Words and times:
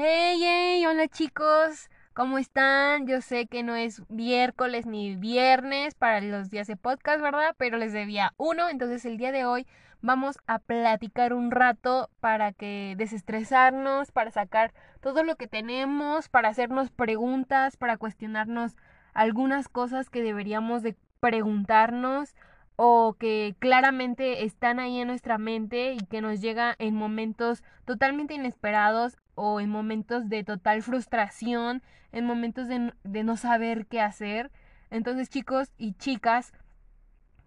Hey, 0.00 0.38
hey, 0.40 0.86
hola 0.86 1.08
chicos, 1.08 1.90
¿cómo 2.14 2.38
están? 2.38 3.08
Yo 3.08 3.20
sé 3.20 3.48
que 3.48 3.64
no 3.64 3.74
es 3.74 4.08
miércoles 4.08 4.86
ni 4.86 5.16
viernes 5.16 5.96
para 5.96 6.20
los 6.20 6.50
días 6.50 6.68
de 6.68 6.76
podcast, 6.76 7.20
¿verdad? 7.20 7.56
Pero 7.58 7.78
les 7.78 7.92
debía 7.92 8.32
uno, 8.36 8.68
entonces 8.68 9.04
el 9.04 9.16
día 9.16 9.32
de 9.32 9.44
hoy 9.44 9.66
vamos 10.00 10.38
a 10.46 10.60
platicar 10.60 11.32
un 11.32 11.50
rato 11.50 12.10
para 12.20 12.52
que 12.52 12.94
desestresarnos, 12.96 14.12
para 14.12 14.30
sacar 14.30 14.72
todo 15.00 15.24
lo 15.24 15.34
que 15.34 15.48
tenemos, 15.48 16.28
para 16.28 16.50
hacernos 16.50 16.90
preguntas, 16.90 17.76
para 17.76 17.96
cuestionarnos 17.96 18.76
algunas 19.14 19.68
cosas 19.68 20.10
que 20.10 20.22
deberíamos 20.22 20.84
de 20.84 20.94
preguntarnos 21.18 22.36
o 22.80 23.16
que 23.18 23.56
claramente 23.58 24.44
están 24.44 24.78
ahí 24.78 25.00
en 25.00 25.08
nuestra 25.08 25.36
mente 25.36 25.94
y 25.94 25.98
que 25.98 26.20
nos 26.20 26.40
llega 26.40 26.76
en 26.78 26.94
momentos 26.94 27.64
totalmente 27.84 28.34
inesperados 28.34 29.16
o 29.34 29.58
en 29.58 29.68
momentos 29.68 30.28
de 30.28 30.44
total 30.44 30.82
frustración, 30.82 31.82
en 32.12 32.24
momentos 32.24 32.68
de, 32.68 32.94
de 33.02 33.24
no 33.24 33.36
saber 33.36 33.86
qué 33.88 34.00
hacer. 34.00 34.52
Entonces 34.90 35.28
chicos 35.28 35.72
y 35.76 35.94
chicas, 35.94 36.52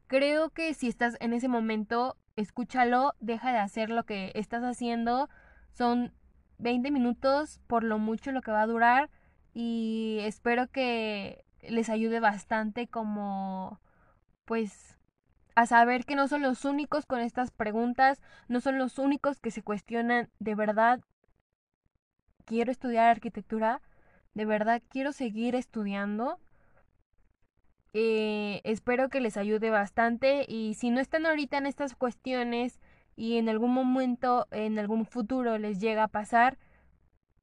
creo 0.08 0.50
que 0.50 0.74
si 0.74 0.90
estás 0.90 1.16
en 1.22 1.32
ese 1.32 1.48
momento, 1.48 2.18
escúchalo, 2.36 3.14
deja 3.22 3.54
de 3.54 3.60
hacer 3.60 3.90
lo 3.90 4.04
que 4.04 4.34
estás 4.36 4.66
haciendo. 4.66 5.30
Son 5.72 6.12
20 6.58 6.92
minutos 6.92 7.62
por 7.68 7.86
lo 7.86 8.00
mucho 8.00 8.34
lo 8.34 8.42
que 8.42 8.52
va 8.52 8.64
a 8.64 8.68
durar 8.68 9.10
y 9.54 10.18
espero 10.24 10.68
que 10.68 11.46
les 11.62 11.90
ayude 11.90 12.20
bastante 12.20 12.88
como 12.88 13.80
pues 14.44 14.98
a 15.56 15.66
saber 15.66 16.06
que 16.06 16.16
no 16.16 16.28
son 16.28 16.42
los 16.42 16.66
únicos 16.66 17.06
con 17.06 17.20
estas 17.20 17.52
preguntas, 17.52 18.22
no 18.48 18.62
son 18.62 18.78
los 18.78 18.98
únicos 18.98 19.40
que 19.40 19.52
se 19.52 19.64
cuestionan 19.64 20.30
de 20.40 20.56
verdad 20.56 21.02
quiero 22.46 22.72
estudiar 22.72 23.08
arquitectura, 23.10 23.82
de 24.34 24.46
verdad 24.46 24.82
quiero 24.90 25.12
seguir 25.12 25.56
estudiando. 25.56 26.40
Eh, 27.94 28.62
espero 28.64 29.10
que 29.10 29.20
les 29.20 29.36
ayude 29.36 29.70
bastante 29.70 30.46
y 30.48 30.76
si 30.76 30.92
no 30.92 31.02
están 31.02 31.26
ahorita 31.26 31.58
en 31.58 31.66
estas 31.66 31.96
cuestiones 31.96 32.80
y 33.18 33.38
en 33.38 33.50
algún 33.50 33.74
momento, 33.74 34.48
en 34.52 34.80
algún 34.80 35.06
futuro 35.06 35.58
les 35.58 35.80
llega 35.80 36.04
a 36.04 36.08
pasar, 36.08 36.58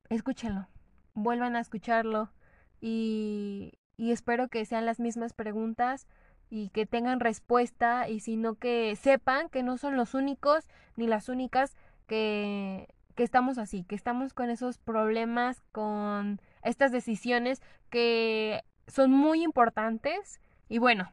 escúchenlo, 0.09 0.69
vuelvan 1.15 1.57
a 1.57 1.61
escucharlo 1.61 2.33
y, 2.81 3.79
y 3.99 4.13
espero 4.13 4.49
que 4.49 4.65
sean 4.65 4.87
las 4.87 5.01
mismas 5.01 5.35
preguntas 5.35 6.07
y 6.51 6.71
que 6.71 6.87
tengan 6.87 7.21
respuesta 7.21 8.09
y 8.09 8.21
sino 8.21 8.55
que 8.55 8.97
sepan 8.97 9.49
que 9.49 9.63
no 9.63 9.77
son 9.79 9.97
los 9.97 10.15
únicos 10.15 10.69
ni 10.97 11.07
las 11.07 11.29
únicas 11.29 11.77
que, 12.07 12.89
que 13.15 13.23
estamos 13.23 13.59
así, 13.59 13.85
que 13.85 13.95
estamos 13.95 14.33
con 14.33 14.51
esos 14.51 14.79
problemas, 14.79 15.61
con 15.73 16.41
estas 16.63 16.93
decisiones 16.93 17.61
que 17.91 18.63
son 18.87 19.11
muy 19.11 19.43
importantes 19.43 20.41
y 20.69 20.79
bueno, 20.79 21.13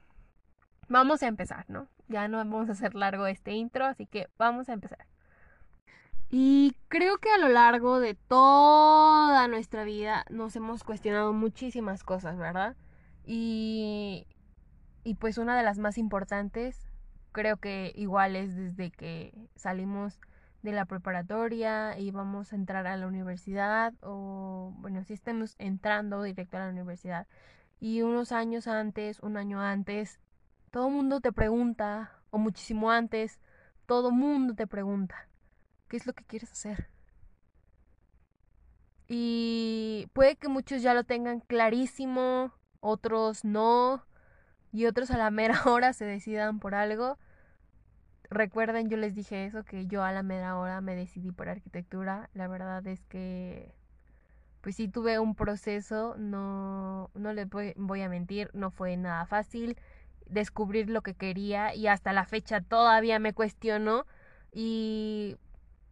vamos 0.87 1.23
a 1.23 1.27
empezar, 1.27 1.65
¿no? 1.69 1.87
Ya 2.07 2.27
no 2.27 2.37
vamos 2.37 2.69
a 2.69 2.73
hacer 2.73 2.95
largo 2.95 3.27
este 3.27 3.53
intro, 3.53 3.85
así 3.85 4.05
que 4.05 4.29
vamos 4.37 4.69
a 4.69 4.73
empezar. 4.73 5.05
Y 6.29 6.75
creo 6.87 7.17
que 7.17 7.29
a 7.29 7.37
lo 7.37 7.49
largo 7.49 7.99
de 7.99 8.15
toda 8.15 9.47
nuestra 9.47 9.83
vida 9.83 10.25
nos 10.29 10.55
hemos 10.55 10.83
cuestionado 10.83 11.33
muchísimas 11.33 12.03
cosas, 12.03 12.37
¿verdad? 12.37 12.75
Y, 13.25 14.27
y 15.05 15.13
pues 15.13 15.37
una 15.37 15.55
de 15.55 15.63
las 15.63 15.77
más 15.77 15.99
importantes, 15.99 16.89
creo 17.31 17.57
que 17.57 17.93
igual 17.95 18.35
es 18.35 18.55
desde 18.55 18.89
que 18.89 19.47
salimos 19.55 20.19
de 20.63 20.71
la 20.71 20.85
preparatoria 20.85 21.97
y 21.99 22.09
vamos 22.09 22.51
a 22.51 22.55
entrar 22.55 22.87
a 22.87 22.97
la 22.97 23.05
universidad 23.05 23.93
o 24.01 24.73
bueno, 24.79 25.03
si 25.03 25.13
estemos 25.13 25.55
entrando 25.59 26.23
directo 26.23 26.57
a 26.57 26.61
la 26.61 26.69
universidad 26.69 27.27
y 27.79 28.01
unos 28.01 28.31
años 28.31 28.67
antes, 28.67 29.19
un 29.19 29.37
año 29.37 29.61
antes, 29.61 30.19
todo 30.71 30.87
el 30.87 30.93
mundo 30.95 31.21
te 31.21 31.31
pregunta 31.31 32.11
o 32.31 32.39
muchísimo 32.39 32.89
antes, 32.89 33.39
todo 33.85 34.09
mundo 34.09 34.55
te 34.55 34.65
pregunta, 34.65 35.29
¿qué 35.87 35.97
es 35.97 36.07
lo 36.07 36.13
que 36.13 36.23
quieres 36.23 36.51
hacer? 36.51 36.89
Y 39.07 40.09
puede 40.13 40.35
que 40.35 40.47
muchos 40.47 40.81
ya 40.81 40.95
lo 40.95 41.03
tengan 41.03 41.41
clarísimo, 41.41 42.53
otros 42.79 43.45
no, 43.45 44.03
y 44.75 44.87
otros 44.87 45.09
a 45.09 45.17
la 45.17 45.31
mera 45.31 45.61
hora 45.65 45.93
se 45.93 46.03
decidan 46.05 46.59
por 46.59 46.75
algo. 46.75 47.17
Recuerden, 48.29 48.89
yo 48.89 48.97
les 48.97 49.15
dije 49.15 49.45
eso, 49.45 49.63
que 49.63 49.87
yo 49.87 50.03
a 50.03 50.11
la 50.11 50.21
mera 50.21 50.57
hora 50.57 50.81
me 50.81 50.95
decidí 50.95 51.31
por 51.31 51.47
arquitectura. 51.47 52.29
La 52.33 52.49
verdad 52.49 52.85
es 52.85 53.05
que, 53.05 53.73
pues 54.59 54.75
sí 54.75 54.89
tuve 54.89 55.17
un 55.19 55.35
proceso, 55.35 56.15
no, 56.17 57.09
no 57.13 57.31
les 57.31 57.47
voy, 57.49 58.01
a 58.01 58.09
mentir, 58.09 58.49
no 58.53 58.69
fue 58.69 58.97
nada 58.97 59.25
fácil 59.25 59.77
descubrir 60.25 60.89
lo 60.89 61.03
que 61.03 61.13
quería 61.13 61.73
y 61.75 61.87
hasta 61.87 62.11
la 62.11 62.25
fecha 62.25 62.59
todavía 62.59 63.19
me 63.19 63.33
cuestiono 63.33 64.07
y 64.51 65.37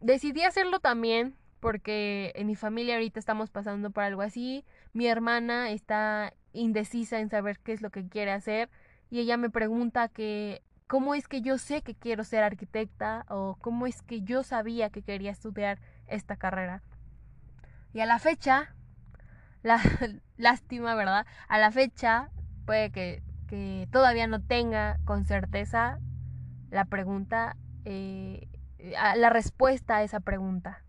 decidí 0.00 0.42
hacerlo 0.42 0.80
también 0.80 1.36
porque 1.60 2.32
en 2.34 2.48
mi 2.48 2.56
familia 2.56 2.96
ahorita 2.96 3.20
estamos 3.20 3.50
pasando 3.50 3.90
por 3.90 4.02
algo 4.02 4.22
así. 4.22 4.64
Mi 4.92 5.06
hermana 5.06 5.70
está 5.70 6.34
indecisa 6.54 7.20
en 7.20 7.28
saber 7.28 7.58
qué 7.58 7.72
es 7.72 7.82
lo 7.82 7.90
que 7.90 8.08
quiere 8.08 8.32
hacer 8.32 8.70
y 9.10 9.20
ella 9.20 9.36
me 9.36 9.50
pregunta 9.50 10.08
que 10.08 10.62
cómo 10.86 11.14
es 11.14 11.28
que 11.28 11.40
yo 11.40 11.58
sé 11.58 11.82
que 11.82 11.94
quiero 11.94 12.24
ser 12.24 12.42
arquitecta 12.42 13.26
o 13.28 13.56
cómo 13.60 13.86
es 13.86 14.02
que 14.02 14.22
yo 14.22 14.42
sabía 14.42 14.90
que 14.90 15.02
quería 15.02 15.30
estudiar 15.30 15.78
esta 16.06 16.36
carrera. 16.36 16.82
Y 17.92 18.00
a 18.00 18.06
la 18.06 18.18
fecha, 18.18 18.74
la 19.62 19.80
lástima, 20.36 20.94
¿verdad? 20.94 21.26
A 21.48 21.58
la 21.58 21.70
fecha 21.70 22.30
puede 22.66 22.90
que, 22.90 23.22
que 23.46 23.88
todavía 23.90 24.26
no 24.26 24.42
tenga 24.42 24.98
con 25.04 25.26
certeza 25.26 25.98
la 26.70 26.84
pregunta, 26.84 27.56
eh, 27.84 28.48
la 28.78 29.30
respuesta 29.30 29.96
a 29.96 30.02
esa 30.02 30.20
pregunta. 30.20 30.84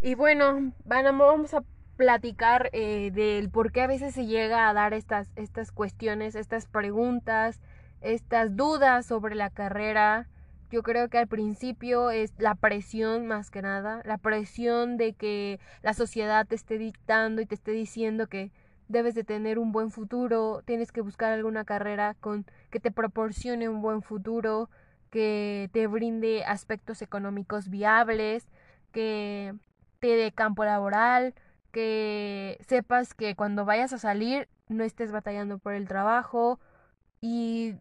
Y 0.00 0.14
bueno, 0.14 0.72
vamos 0.84 1.54
a 1.54 1.62
platicar 1.96 2.70
eh, 2.72 3.10
del 3.12 3.50
por 3.50 3.72
qué 3.72 3.82
a 3.82 3.86
veces 3.86 4.14
se 4.14 4.26
llega 4.26 4.68
a 4.68 4.72
dar 4.72 4.94
estas, 4.94 5.30
estas 5.36 5.72
cuestiones, 5.72 6.34
estas 6.34 6.66
preguntas, 6.66 7.60
estas 8.00 8.56
dudas 8.56 9.06
sobre 9.06 9.34
la 9.34 9.50
carrera. 9.50 10.28
Yo 10.70 10.82
creo 10.82 11.08
que 11.08 11.18
al 11.18 11.28
principio 11.28 12.10
es 12.10 12.32
la 12.38 12.54
presión 12.54 13.26
más 13.26 13.50
que 13.50 13.62
nada, 13.62 14.02
la 14.04 14.18
presión 14.18 14.96
de 14.96 15.12
que 15.12 15.60
la 15.82 15.94
sociedad 15.94 16.46
te 16.46 16.56
esté 16.56 16.78
dictando 16.78 17.40
y 17.40 17.46
te 17.46 17.54
esté 17.54 17.72
diciendo 17.72 18.26
que 18.26 18.50
debes 18.88 19.14
de 19.14 19.24
tener 19.24 19.58
un 19.58 19.72
buen 19.72 19.90
futuro, 19.90 20.62
tienes 20.64 20.92
que 20.92 21.00
buscar 21.00 21.32
alguna 21.32 21.64
carrera 21.64 22.14
con 22.20 22.44
que 22.70 22.80
te 22.80 22.90
proporcione 22.90 23.68
un 23.68 23.82
buen 23.82 24.02
futuro, 24.02 24.68
que 25.10 25.70
te 25.72 25.86
brinde 25.86 26.44
aspectos 26.44 27.02
económicos 27.02 27.68
viables, 27.68 28.46
que 28.92 29.54
de 30.12 30.32
campo 30.32 30.64
laboral, 30.64 31.34
que 31.74 32.56
sepas 32.68 33.14
que 33.14 33.34
cuando 33.34 33.64
vayas 33.64 33.92
a 33.92 33.98
salir 33.98 34.48
no 34.68 34.84
estés 34.84 35.10
batallando 35.10 35.58
por 35.58 35.74
el 35.74 35.88
trabajo 35.88 36.60
y 37.20 37.74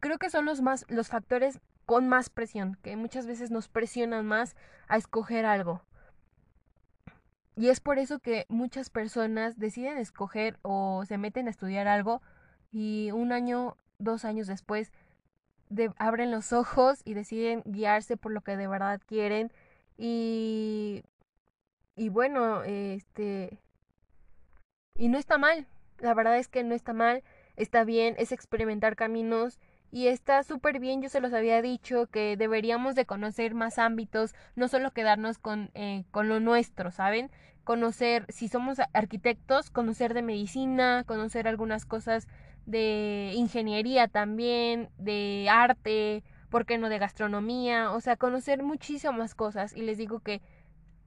creo 0.00 0.18
que 0.18 0.30
son 0.30 0.46
los 0.46 0.62
más 0.62 0.86
los 0.88 1.08
factores 1.08 1.60
con 1.84 2.08
más 2.08 2.30
presión, 2.30 2.78
que 2.82 2.96
muchas 2.96 3.26
veces 3.26 3.50
nos 3.50 3.68
presionan 3.68 4.24
más 4.24 4.56
a 4.88 4.96
escoger 4.96 5.44
algo. 5.44 5.82
Y 7.56 7.68
es 7.68 7.80
por 7.80 7.98
eso 7.98 8.20
que 8.20 8.46
muchas 8.48 8.88
personas 8.88 9.58
deciden 9.58 9.98
escoger 9.98 10.58
o 10.62 11.04
se 11.06 11.18
meten 11.18 11.46
a 11.46 11.50
estudiar 11.50 11.88
algo 11.88 12.22
y 12.72 13.10
un 13.12 13.32
año, 13.32 13.76
dos 13.98 14.24
años 14.24 14.46
después 14.46 14.92
abren 15.98 16.30
los 16.30 16.52
ojos 16.54 17.02
y 17.04 17.12
deciden 17.12 17.62
guiarse 17.66 18.16
por 18.16 18.32
lo 18.32 18.40
que 18.40 18.56
de 18.56 18.66
verdad 18.66 19.00
quieren 19.04 19.52
y, 19.98 21.02
y 22.00 22.08
bueno, 22.08 22.62
este... 22.62 23.58
Y 24.96 25.08
no 25.08 25.18
está 25.18 25.36
mal, 25.36 25.66
la 25.98 26.14
verdad 26.14 26.38
es 26.38 26.48
que 26.48 26.64
no 26.64 26.74
está 26.74 26.94
mal, 26.94 27.22
está 27.56 27.84
bien, 27.84 28.14
es 28.16 28.32
experimentar 28.32 28.96
caminos 28.96 29.60
y 29.90 30.06
está 30.06 30.42
súper 30.42 30.80
bien, 30.80 31.02
yo 31.02 31.10
se 31.10 31.20
los 31.20 31.34
había 31.34 31.60
dicho 31.60 32.06
que 32.06 32.38
deberíamos 32.38 32.94
de 32.94 33.04
conocer 33.04 33.52
más 33.52 33.78
ámbitos, 33.78 34.34
no 34.56 34.68
solo 34.68 34.92
quedarnos 34.92 35.36
con, 35.36 35.70
eh, 35.74 36.04
con 36.10 36.30
lo 36.30 36.40
nuestro, 36.40 36.90
¿saben? 36.90 37.30
Conocer, 37.64 38.24
si 38.30 38.48
somos 38.48 38.78
arquitectos, 38.94 39.68
conocer 39.70 40.14
de 40.14 40.22
medicina, 40.22 41.04
conocer 41.06 41.46
algunas 41.46 41.84
cosas 41.84 42.28
de 42.64 43.32
ingeniería 43.34 44.08
también, 44.08 44.88
de 44.96 45.48
arte, 45.50 46.24
¿por 46.48 46.64
qué 46.64 46.78
no 46.78 46.88
de 46.88 46.98
gastronomía? 46.98 47.92
O 47.92 48.00
sea, 48.00 48.16
conocer 48.16 48.62
muchísimas 48.62 49.34
cosas 49.34 49.76
y 49.76 49.82
les 49.82 49.98
digo 49.98 50.20
que 50.20 50.40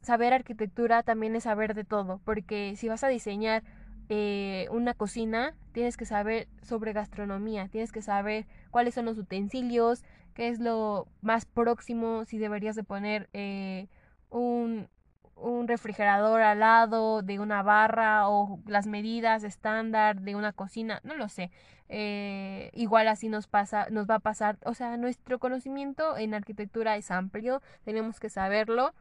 saber 0.03 0.33
arquitectura 0.33 1.01
también 1.01 1.35
es 1.35 1.44
saber 1.44 1.73
de 1.73 1.83
todo, 1.83 2.21
porque 2.23 2.75
si 2.75 2.88
vas 2.88 3.03
a 3.03 3.07
diseñar 3.07 3.63
eh, 4.09 4.67
una 4.69 4.94
cocina, 4.94 5.55
tienes 5.71 5.97
que 5.97 6.05
saber 6.05 6.47
sobre 6.61 6.94
gastronomía, 6.94 7.69
tienes 7.69 7.91
que 7.91 8.01
saber 8.01 8.45
cuáles 8.69 8.94
son 8.94 9.05
los 9.05 9.17
utensilios, 9.17 10.03
qué 10.35 10.50
es 10.50 10.59
lo 10.59 11.07
más 11.21 11.45
próximo, 11.45 12.25
si 12.25 12.38
deberías 12.38 12.75
de 12.75 12.83
poner 12.83 13.29
eh, 13.33 13.88
un, 14.29 14.89
un 15.35 15.67
refrigerador 15.67 16.41
al 16.41 16.59
lado 16.59 17.21
de 17.21 17.39
una 17.39 17.63
barra 17.63 18.27
o 18.27 18.59
las 18.67 18.88
medidas 18.88 19.44
estándar 19.44 20.21
de 20.21 20.35
una 20.35 20.51
cocina, 20.51 21.00
no 21.03 21.15
lo 21.15 21.29
sé. 21.29 21.50
Eh, 21.89 22.71
igual 22.73 23.07
así 23.07 23.29
nos 23.29 23.47
pasa, 23.47 23.88
nos 23.89 24.09
va 24.09 24.15
a 24.15 24.19
pasar, 24.19 24.57
o 24.65 24.73
sea, 24.73 24.97
nuestro 24.97 25.39
conocimiento 25.39 26.17
en 26.17 26.33
arquitectura 26.33 26.97
es 26.97 27.11
amplio, 27.11 27.61
tenemos 27.83 28.19
que 28.19 28.29
saberlo 28.29 28.94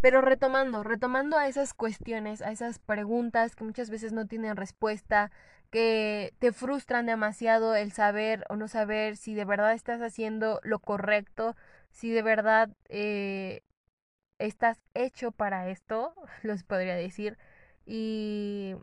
pero 0.00 0.20
retomando, 0.20 0.82
retomando 0.82 1.38
a 1.38 1.48
esas 1.48 1.74
cuestiones, 1.74 2.42
a 2.42 2.50
esas 2.52 2.78
preguntas 2.78 3.56
que 3.56 3.64
muchas 3.64 3.90
veces 3.90 4.12
no 4.12 4.26
tienen 4.26 4.56
respuesta, 4.56 5.30
que 5.70 6.34
te 6.38 6.52
frustran 6.52 7.06
demasiado 7.06 7.74
el 7.74 7.92
saber 7.92 8.44
o 8.48 8.56
no 8.56 8.68
saber 8.68 9.16
si 9.16 9.34
de 9.34 9.44
verdad 9.44 9.72
estás 9.74 10.00
haciendo 10.02 10.60
lo 10.62 10.78
correcto, 10.78 11.56
si 11.90 12.10
de 12.12 12.22
verdad 12.22 12.70
eh, 12.88 13.62
estás 14.38 14.78
hecho 14.94 15.32
para 15.32 15.68
esto, 15.70 16.14
los 16.42 16.62
podría 16.64 16.96
decir. 16.96 17.38
Y, 17.86 18.76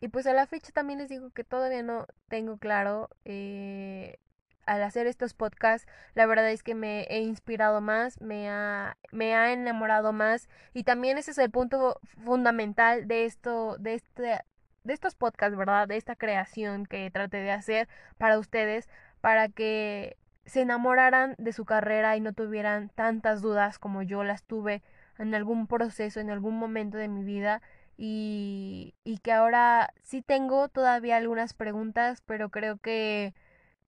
y 0.00 0.08
pues 0.08 0.26
a 0.26 0.32
la 0.34 0.46
fecha 0.46 0.72
también 0.72 0.98
les 0.98 1.08
digo 1.08 1.30
que 1.30 1.44
todavía 1.44 1.82
no 1.82 2.06
tengo 2.28 2.58
claro 2.58 3.08
eh, 3.24 4.18
al 4.66 4.82
hacer 4.82 5.06
estos 5.06 5.34
podcasts, 5.34 5.88
la 6.14 6.26
verdad 6.26 6.50
es 6.50 6.62
que 6.62 6.74
me 6.74 7.02
he 7.04 7.20
inspirado 7.20 7.80
más, 7.80 8.20
me 8.20 8.48
ha, 8.50 8.96
me 9.12 9.34
ha 9.34 9.52
enamorado 9.52 10.12
más 10.12 10.48
y 10.74 10.84
también 10.84 11.18
ese 11.18 11.30
es 11.30 11.38
el 11.38 11.50
punto 11.50 12.00
fundamental 12.24 13.08
de 13.08 13.24
esto, 13.24 13.76
de 13.78 13.94
este, 13.94 14.40
de 14.84 14.92
estos 14.92 15.14
podcasts, 15.14 15.56
¿verdad? 15.56 15.88
De 15.88 15.96
esta 15.96 16.16
creación 16.16 16.86
que 16.86 17.10
traté 17.10 17.38
de 17.38 17.52
hacer 17.52 17.88
para 18.18 18.38
ustedes, 18.38 18.88
para 19.20 19.48
que 19.48 20.16
se 20.44 20.62
enamoraran 20.62 21.34
de 21.38 21.52
su 21.52 21.64
carrera 21.64 22.16
y 22.16 22.20
no 22.20 22.32
tuvieran 22.32 22.88
tantas 22.90 23.42
dudas 23.42 23.78
como 23.78 24.02
yo 24.02 24.24
las 24.24 24.44
tuve 24.44 24.82
en 25.18 25.34
algún 25.34 25.66
proceso, 25.66 26.20
en 26.20 26.30
algún 26.30 26.56
momento 26.58 26.98
de 26.98 27.08
mi 27.08 27.24
vida 27.24 27.62
y, 27.96 28.94
y 29.04 29.18
que 29.18 29.32
ahora 29.32 29.92
sí 30.02 30.22
tengo 30.22 30.68
todavía 30.68 31.16
algunas 31.16 31.54
preguntas, 31.54 32.22
pero 32.26 32.50
creo 32.50 32.78
que 32.78 33.34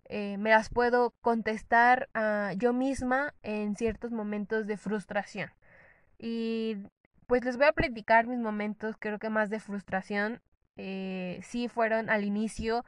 eh, 0.08 0.38
me 0.38 0.50
las 0.50 0.70
puedo 0.70 1.14
contestar 1.20 2.08
uh, 2.14 2.56
yo 2.56 2.72
misma 2.72 3.34
en 3.42 3.76
ciertos 3.76 4.10
momentos 4.10 4.66
de 4.66 4.76
frustración. 4.76 5.50
Y 6.18 6.78
pues 7.26 7.44
les 7.44 7.58
voy 7.58 7.66
a 7.66 7.72
platicar 7.72 8.26
mis 8.26 8.38
momentos, 8.38 8.96
creo 8.98 9.18
que 9.18 9.28
más 9.28 9.50
de 9.50 9.60
frustración. 9.60 10.40
Eh, 10.76 11.40
sí 11.42 11.68
fueron 11.68 12.08
al 12.08 12.24
inicio. 12.24 12.84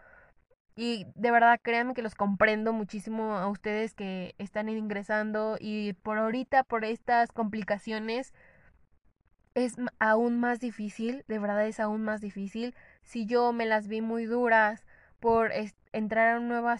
Y 0.77 1.07
de 1.15 1.31
verdad, 1.31 1.61
créanme 1.63 1.93
que 1.93 2.03
los 2.03 2.15
comprendo 2.15 2.73
muchísimo 2.73 3.37
a 3.37 3.49
ustedes 3.49 3.93
que 3.95 4.35
están 4.39 4.71
ingresando. 4.71 5.59
Y 5.61 5.93
por 5.93 6.17
ahorita, 6.17 6.65
por 6.65 6.87
estas 6.87 7.33
complicaciones, 7.33 8.33
es 9.55 9.77
aún 9.99 10.41
más 10.41 10.59
difícil. 10.59 11.25
De 11.29 11.39
verdad 11.39 11.67
es 11.67 11.81
aún 11.81 12.03
más 12.03 12.23
difícil. 12.23 12.75
Si 13.03 13.27
yo 13.27 13.53
me 13.53 13.67
las 13.67 13.89
vi 13.89 14.01
muy 14.01 14.25
duras 14.25 14.87
por 15.21 15.53
entrar 15.93 16.35
a 16.35 16.39
una, 16.39 16.49
nueva, 16.49 16.77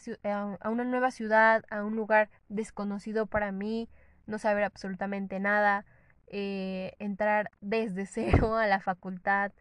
a 0.61 0.71
una 0.71 0.85
nueva 0.85 1.11
ciudad, 1.11 1.65
a 1.71 1.85
un 1.85 1.97
lugar 1.97 2.31
desconocido 2.49 3.27
para 3.27 3.53
mí, 3.53 3.89
no 4.27 4.39
saber 4.39 4.65
absolutamente 4.65 5.41
nada, 5.41 5.85
eh, 6.27 6.95
entrar 6.99 7.51
desde 7.61 8.07
cero 8.07 8.57
a 8.57 8.67
la 8.67 8.81
facultad. 8.81 9.53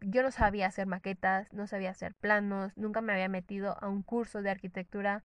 Yo 0.00 0.22
no 0.22 0.30
sabía 0.30 0.66
hacer 0.66 0.86
maquetas, 0.86 1.52
no 1.52 1.66
sabía 1.66 1.90
hacer 1.90 2.14
planos, 2.14 2.76
nunca 2.76 3.00
me 3.00 3.12
había 3.12 3.28
metido 3.28 3.76
a 3.82 3.88
un 3.88 4.02
curso 4.02 4.42
de 4.42 4.50
arquitectura. 4.50 5.22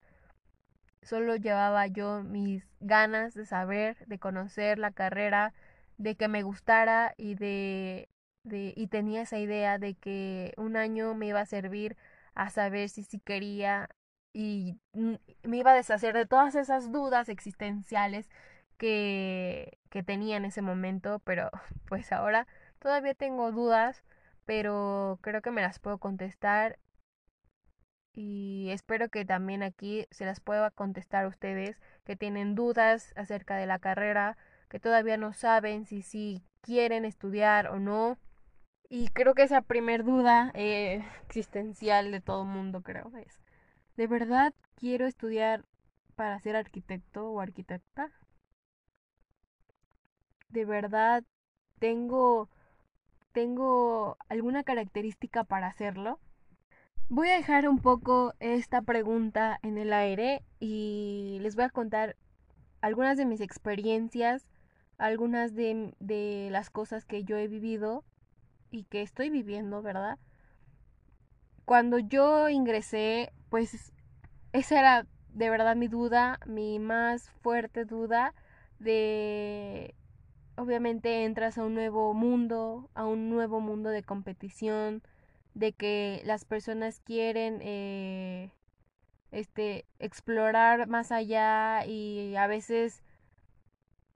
Solo 1.02 1.36
llevaba 1.36 1.88
yo 1.88 2.24
mis 2.24 2.64
ganas 2.80 3.34
de 3.34 3.46
saber, 3.46 3.98
de 4.08 4.20
conocer 4.20 4.78
la 4.78 4.92
carrera, 4.92 5.54
de 5.98 6.16
que 6.16 6.28
me 6.28 6.44
gustara 6.44 7.14
y 7.18 7.36
de, 7.36 8.10
de 8.44 8.74
y 8.76 8.88
tenía 8.88 9.22
esa 9.22 9.40
idea 9.40 9.80
de 9.80 9.96
que 9.96 10.54
un 10.58 10.76
año 10.78 11.16
me 11.16 11.28
iba 11.28 11.40
a 11.40 11.46
servir 11.46 11.98
a 12.38 12.52
saber 12.52 12.90
si 12.90 13.04
sí 13.04 13.20
quería 13.20 13.90
y 14.32 14.80
me 14.94 15.58
iba 15.58 15.72
a 15.72 15.76
deshacer 15.76 16.16
de 16.16 16.28
todas 16.28 16.54
esas 16.54 16.92
dudas 16.92 17.30
existenciales 17.30 18.30
que, 18.78 19.80
que 19.90 20.04
tenía 20.04 20.38
en 20.38 20.46
ese 20.46 20.62
momento, 20.62 21.20
pero 21.26 21.50
pues 21.90 22.12
ahora 22.12 22.48
todavía 22.80 23.16
tengo 23.16 23.52
dudas, 23.52 24.04
pero 24.46 25.18
creo 25.22 25.42
que 25.42 25.50
me 25.52 25.64
las 25.64 25.80
puedo 25.80 25.98
contestar. 25.98 26.78
Y 28.14 28.70
espero 28.72 29.10
que 29.10 29.26
también 29.26 29.64
aquí 29.64 30.08
se 30.12 30.26
las 30.26 30.40
pueda 30.40 30.70
contestar 30.72 31.26
a 31.26 31.28
ustedes 31.28 31.80
que 32.04 32.16
tienen 32.16 32.54
dudas 32.56 33.14
acerca 33.16 33.58
de 33.58 33.66
la 33.66 33.80
carrera, 33.80 34.38
que 34.70 34.80
todavía 34.80 35.18
no 35.18 35.34
saben 35.34 35.86
si 35.86 36.04
sí 36.04 36.44
quieren 36.62 37.06
estudiar 37.06 37.68
o 37.68 37.80
no 37.80 38.20
y 38.90 39.10
creo 39.10 39.34
que 39.34 39.44
esa 39.44 39.62
primer 39.62 40.04
duda 40.04 40.52
eh, 40.54 41.04
existencial 41.28 42.12
de 42.12 42.22
todo 42.22 42.46
mundo, 42.46 42.82
creo, 42.82 43.12
es, 43.18 43.40
¿de 43.96 44.08
verdad 44.08 44.54
quiero 44.76 45.06
estudiar 45.06 45.66
para 46.16 46.40
ser 46.40 46.56
arquitecto 46.56 47.30
o 47.30 47.40
arquitecta? 47.40 48.12
¿De 50.50 50.66
verdad 50.66 51.24
tengo, 51.80 52.50
tengo 53.34 54.18
alguna 54.30 54.64
característica 54.64 55.44
para 55.44 55.68
hacerlo? 55.68 56.20
Voy 57.10 57.30
a 57.30 57.36
dejar 57.36 57.70
un 57.70 57.80
poco 57.80 58.34
esta 58.40 58.82
pregunta 58.82 59.60
en 59.62 59.78
el 59.78 59.94
aire 59.94 60.44
y 60.60 61.38
les 61.42 61.56
voy 61.56 61.66
a 61.66 61.70
contar 61.70 62.16
algunas 62.82 63.18
de 63.18 63.26
mis 63.26 63.42
experiencias, 63.42 64.50
algunas 64.98 65.54
de, 65.54 65.94
de 66.00 66.50
las 66.52 66.70
cosas 66.70 67.06
que 67.06 67.24
yo 67.24 67.38
he 67.38 67.48
vivido 67.48 68.04
y 68.72 68.84
que 68.84 69.02
estoy 69.02 69.30
viviendo, 69.30 69.82
¿verdad? 69.82 70.18
Cuando 71.66 72.00
yo 72.00 72.50
ingresé, 72.50 73.32
pues 73.50 73.94
esa 74.54 74.80
era 74.80 75.08
de 75.34 75.50
verdad 75.50 75.76
mi 75.76 75.88
duda, 75.88 76.40
mi 76.46 76.80
más 76.80 77.30
fuerte 77.30 77.86
duda 77.86 78.34
de 78.80 79.94
obviamente 80.56 81.26
entras 81.26 81.58
a 81.58 81.64
un 81.64 81.76
nuevo 81.76 82.14
mundo, 82.14 82.90
a 82.96 83.06
un 83.06 83.30
nuevo 83.30 83.60
mundo 83.60 83.90
de 83.90 84.04
competición, 84.04 85.04
de 85.54 85.74
que 85.74 86.22
las 86.26 86.46
personas 86.46 87.00
quieren 87.00 87.60
eh, 87.62 88.52
este 89.32 89.86
explorar 90.00 90.88
más 90.88 91.12
allá 91.12 91.86
y 91.86 92.36
a 92.36 92.48
veces 92.48 93.04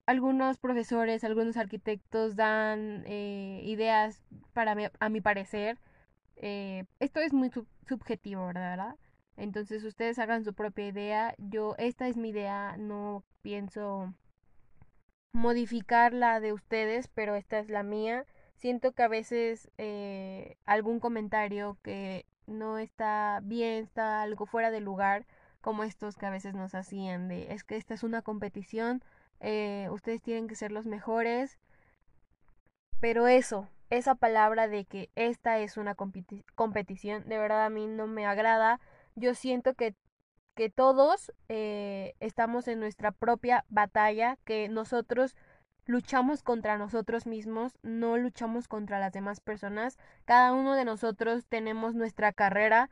algunos 0.06 0.58
profesores, 0.58 1.24
algunos 1.24 1.58
arquitectos 1.58 2.36
dan 2.36 3.04
eh, 3.06 3.62
ideas 3.66 4.22
para 4.52 4.76
a 5.00 5.10
mi 5.10 5.22
parecer. 5.22 5.80
Eh, 6.38 6.86
esto 7.00 7.20
es 7.20 7.34
muy 7.34 7.52
subjetivo, 7.88 8.48
¿verdad? 8.48 8.96
Entonces 9.38 9.84
ustedes 9.84 10.20
hagan 10.20 10.44
su 10.44 10.54
propia 10.54 10.88
idea. 10.88 11.36
Yo, 11.38 11.76
esta 11.78 12.08
es 12.08 12.18
mi 12.18 12.30
idea, 12.30 12.76
no 12.78 13.24
pienso 13.42 14.14
modificar 15.34 16.14
la 16.14 16.40
de 16.40 16.54
ustedes, 16.54 17.08
pero 17.08 17.36
esta 17.36 17.60
es 17.60 17.70
la 17.70 17.84
mía. 17.84 18.26
Siento 18.56 18.92
que 18.94 19.04
a 19.04 19.08
veces 19.08 19.72
eh, 19.78 20.58
algún 20.66 21.00
comentario 21.00 21.78
que 21.84 22.26
no 22.48 22.78
está 22.78 23.40
bien, 23.44 23.84
está 23.84 24.22
algo 24.22 24.46
fuera 24.46 24.72
de 24.72 24.82
lugar, 24.82 25.26
como 25.62 25.84
estos 25.84 26.18
que 26.18 26.26
a 26.26 26.32
veces 26.32 26.54
nos 26.56 26.76
hacían 26.76 27.28
de 27.28 27.54
es 27.54 27.64
que 27.64 27.78
esta 27.78 27.94
es 27.94 28.04
una 28.04 28.22
competición, 28.24 29.04
eh, 29.40 29.88
ustedes 29.92 30.22
tienen 30.22 30.48
que 30.48 30.56
ser 30.56 30.72
los 30.72 30.86
mejores. 30.86 31.60
Pero 33.00 33.28
eso, 33.28 33.68
esa 33.92 34.16
palabra 34.16 34.68
de 34.68 34.86
que 34.86 35.12
esta 35.16 35.60
es 35.60 35.78
una 35.78 35.96
competición, 35.96 37.30
de 37.30 37.38
verdad 37.38 37.66
a 37.66 37.70
mí 37.70 37.86
no 37.86 38.08
me 38.08 38.26
agrada. 38.26 38.80
Yo 39.16 39.36
siento 39.36 39.76
que, 39.76 39.94
que 40.56 40.72
todos 40.72 41.32
eh, 41.50 42.16
estamos 42.20 42.68
en 42.68 42.80
nuestra 42.80 43.12
propia 43.12 43.66
batalla, 43.70 44.38
que 44.46 44.68
nosotros 44.70 45.36
luchamos 45.86 46.42
contra 46.42 46.80
nosotros 46.80 47.28
mismos, 47.28 47.74
no 47.84 48.18
luchamos 48.18 48.68
contra 48.68 49.00
las 49.00 49.14
demás 49.14 49.40
personas. 49.40 50.00
Cada 50.26 50.54
uno 50.54 50.74
de 50.74 50.86
nosotros 50.86 51.46
tenemos 51.46 51.94
nuestra 51.94 52.32
carrera 52.34 52.90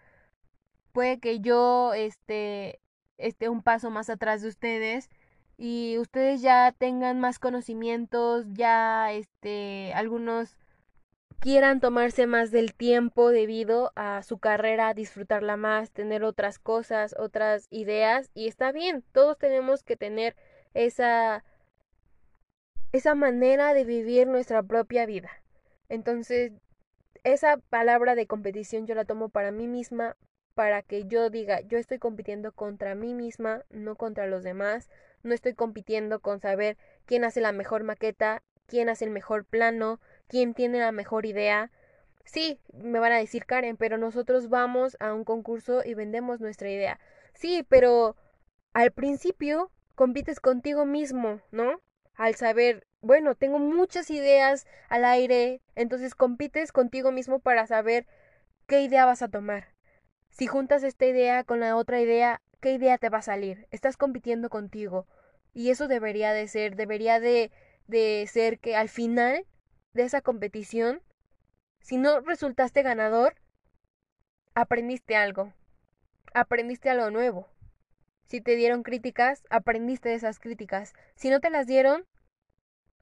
puede 0.92 1.20
que 1.20 1.40
yo 1.40 1.94
esté, 1.94 2.80
esté 3.18 3.50
un 3.50 3.62
paso 3.62 3.90
más 3.90 4.10
atrás 4.10 4.42
de 4.42 4.50
ustedes 4.50 5.10
y 5.58 5.98
ustedes 5.98 6.42
ya 6.42 6.72
tengan 6.72 7.20
más 7.20 7.40
conocimientos, 7.40 8.46
ya 8.54 9.12
este, 9.12 9.94
algunos 9.94 10.58
quieran 11.40 11.80
tomarse 11.80 12.28
más 12.28 12.52
del 12.52 12.74
tiempo 12.74 13.30
debido 13.30 13.92
a 13.96 14.24
su 14.24 14.40
carrera, 14.40 14.94
disfrutarla 14.94 15.58
más, 15.58 15.92
tener 15.92 16.24
otras 16.24 16.60
cosas, 16.60 17.16
otras 17.18 17.68
ideas 17.70 18.30
y 18.34 18.48
está 18.48 18.72
bien, 18.72 19.04
todos 19.12 19.38
tenemos 19.38 19.84
que 19.84 19.96
tener 19.96 20.36
esa 20.74 21.44
esa 22.92 23.14
manera 23.16 23.74
de 23.74 23.84
vivir 23.86 24.28
nuestra 24.28 24.64
propia 24.64 25.06
vida. 25.06 25.30
Entonces, 25.90 26.54
esa 27.24 27.58
palabra 27.58 28.16
de 28.16 28.28
competición 28.28 28.88
yo 28.88 28.96
la 28.96 29.06
tomo 29.06 29.30
para 29.30 29.52
mí 29.52 29.68
misma, 29.68 30.18
para 30.56 30.82
que 30.82 31.06
yo 31.06 31.30
diga, 31.30 31.62
yo 31.62 31.78
estoy 31.78 32.00
compitiendo 32.00 32.52
contra 32.52 32.96
mí 32.96 33.14
misma, 33.14 33.64
no 33.70 33.96
contra 33.96 34.28
los 34.28 34.44
demás, 34.44 34.90
no 35.24 35.34
estoy 35.34 35.54
compitiendo 35.54 36.20
con 36.20 36.40
saber 36.40 36.78
quién 37.06 37.24
hace 37.24 37.42
la 37.42 37.52
mejor 37.52 37.84
maqueta, 37.84 38.42
quién 38.66 38.90
hace 38.90 39.06
el 39.06 39.12
mejor 39.12 39.46
plano, 39.46 40.00
quién 40.30 40.54
tiene 40.54 40.80
la 40.80 40.94
mejor 40.94 41.26
idea. 41.26 41.72
Sí, 42.24 42.60
me 42.72 43.00
van 43.00 43.12
a 43.12 43.18
decir 43.18 43.46
Karen, 43.46 43.76
pero 43.76 43.98
nosotros 43.98 44.48
vamos 44.48 44.96
a 45.02 45.14
un 45.14 45.26
concurso 45.26 45.82
y 45.84 45.96
vendemos 45.96 46.40
nuestra 46.40 46.70
idea. 46.70 47.00
Sí, 47.34 47.66
pero 47.68 48.16
al 48.74 48.92
principio 48.92 49.72
compites 49.96 50.40
contigo 50.40 50.86
mismo, 50.86 51.42
¿no? 51.52 51.82
Al 52.16 52.36
saber, 52.36 52.86
bueno, 53.02 53.36
tengo 53.36 53.60
muchas 53.60 54.10
ideas 54.12 54.66
al 54.88 55.04
aire, 55.06 55.62
entonces 55.76 56.16
compites 56.16 56.72
contigo 56.72 57.12
mismo 57.12 57.40
para 57.40 57.66
saber 57.66 58.06
qué 58.68 58.82
idea 58.84 59.06
vas 59.06 59.22
a 59.22 59.30
tomar. 59.30 59.74
Si 60.30 60.46
juntas 60.48 60.84
esta 60.84 61.06
idea 61.06 61.44
con 61.44 61.60
la 61.60 61.76
otra 61.76 62.00
idea, 62.00 62.42
¿qué 62.62 62.74
idea 62.74 62.98
te 62.98 63.10
va 63.10 63.20
a 63.20 63.24
salir? 63.24 63.68
Estás 63.72 63.98
compitiendo 63.98 64.50
contigo. 64.50 65.08
Y 65.54 65.72
eso 65.72 65.88
debería 65.88 66.32
de 66.34 66.48
ser, 66.48 66.76
debería 66.76 67.20
de, 67.20 67.52
de 67.88 68.28
ser 68.32 68.60
que 68.60 68.76
al 68.76 68.90
final 68.90 69.46
de 69.94 70.04
esa 70.04 70.22
competición, 70.22 71.02
si 71.80 71.98
no 71.98 72.20
resultaste 72.22 72.84
ganador, 72.84 73.36
aprendiste 74.54 75.16
algo. 75.16 75.54
Aprendiste 76.34 76.90
algo 76.90 77.10
nuevo. 77.10 77.48
Si 78.28 78.42
te 78.42 78.56
dieron 78.56 78.84
críticas, 78.84 79.44
aprendiste 79.50 80.10
de 80.10 80.16
esas 80.16 80.40
críticas. 80.40 80.94
Si 81.16 81.30
no 81.30 81.40
te 81.40 81.50
las 81.50 81.66
dieron, 81.66 82.06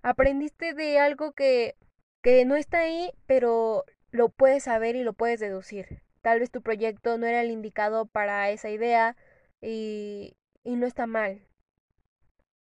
aprendiste 0.01 0.73
de 0.73 0.99
algo 0.99 1.33
que, 1.33 1.75
que 2.21 2.45
no 2.45 2.55
está 2.55 2.79
ahí, 2.79 3.11
pero 3.25 3.83
lo 4.11 4.29
puedes 4.29 4.63
saber 4.63 4.95
y 4.95 5.03
lo 5.03 5.13
puedes 5.13 5.39
deducir. 5.39 6.01
Tal 6.21 6.39
vez 6.39 6.49
tu 6.49 6.61
proyecto 6.61 7.17
no 7.17 7.27
era 7.27 7.41
el 7.41 7.51
indicado 7.51 8.05
para 8.05 8.49
esa 8.51 8.69
idea 8.69 9.17
y, 9.61 10.37
y 10.63 10.75
no 10.75 10.85
está 10.85 11.07
mal. 11.07 11.45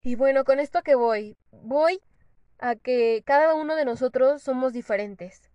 Y 0.03 0.17
bueno, 0.17 0.45
con 0.45 0.59
esto 0.59 0.83
que 0.83 0.95
voy, 0.95 1.37
voy 1.51 2.01
a 2.59 2.77
que 2.77 3.23
cada 3.27 3.55
uno 3.55 3.77
de 3.77 3.85
nosotros 3.85 4.43
somos 4.43 4.73
diferentes, 4.73 5.51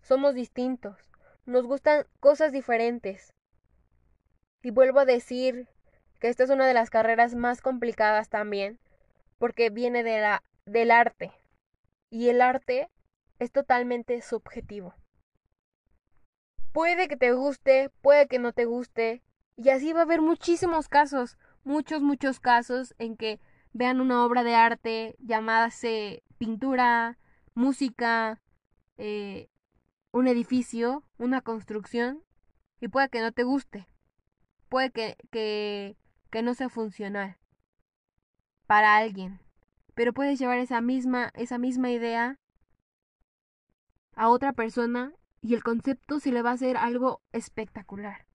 somos 0.00 0.34
distintos, 0.34 1.10
nos 1.46 1.66
gustan 1.66 2.06
cosas 2.20 2.52
diferentes. 2.52 3.32
Y 4.62 4.70
vuelvo 4.70 5.00
a 5.00 5.04
decir 5.04 5.68
que 6.20 6.28
esta 6.28 6.44
es 6.44 6.50
una 6.50 6.66
de 6.66 6.74
las 6.74 6.90
carreras 6.90 7.34
más 7.34 7.60
complicadas 7.60 8.28
también, 8.28 8.78
porque 9.38 9.70
viene 9.70 10.04
de 10.04 10.20
la, 10.20 10.44
del 10.66 10.90
arte. 10.90 11.32
Y 12.10 12.28
el 12.28 12.40
arte 12.40 12.90
es 13.38 13.50
totalmente 13.50 14.20
subjetivo. 14.22 14.94
Puede 16.72 17.08
que 17.08 17.16
te 17.16 17.32
guste, 17.32 17.90
puede 18.00 18.28
que 18.28 18.38
no 18.38 18.52
te 18.52 18.64
guste. 18.66 19.22
Y 19.56 19.70
así 19.70 19.92
va 19.92 20.00
a 20.00 20.02
haber 20.04 20.20
muchísimos 20.20 20.88
casos, 20.88 21.36
muchos, 21.64 22.02
muchos 22.02 22.40
casos 22.40 22.94
en 22.98 23.16
que 23.16 23.40
vean 23.72 24.00
una 24.00 24.24
obra 24.24 24.44
de 24.44 24.54
arte 24.54 25.16
llamada 25.18 25.70
pintura, 26.42 27.18
música, 27.54 28.42
eh, 28.98 29.48
un 30.10 30.26
edificio, 30.26 31.04
una 31.16 31.40
construcción, 31.40 32.24
y 32.80 32.88
puede 32.88 33.08
que 33.10 33.20
no 33.20 33.30
te 33.30 33.44
guste. 33.44 33.86
Puede 34.68 34.90
que, 34.90 35.16
que, 35.30 35.96
que 36.32 36.42
no 36.42 36.54
sea 36.54 36.68
funcional 36.68 37.36
para 38.66 38.96
alguien. 38.96 39.38
Pero 39.94 40.12
puedes 40.12 40.36
llevar 40.40 40.58
esa 40.58 40.80
misma, 40.80 41.30
esa 41.34 41.58
misma 41.58 41.92
idea 41.92 42.40
a 44.16 44.28
otra 44.28 44.52
persona 44.52 45.12
y 45.42 45.54
el 45.54 45.62
concepto 45.62 46.18
se 46.18 46.32
le 46.32 46.42
va 46.42 46.50
a 46.50 46.54
hacer 46.54 46.76
algo 46.76 47.22
espectacular. 47.30 48.26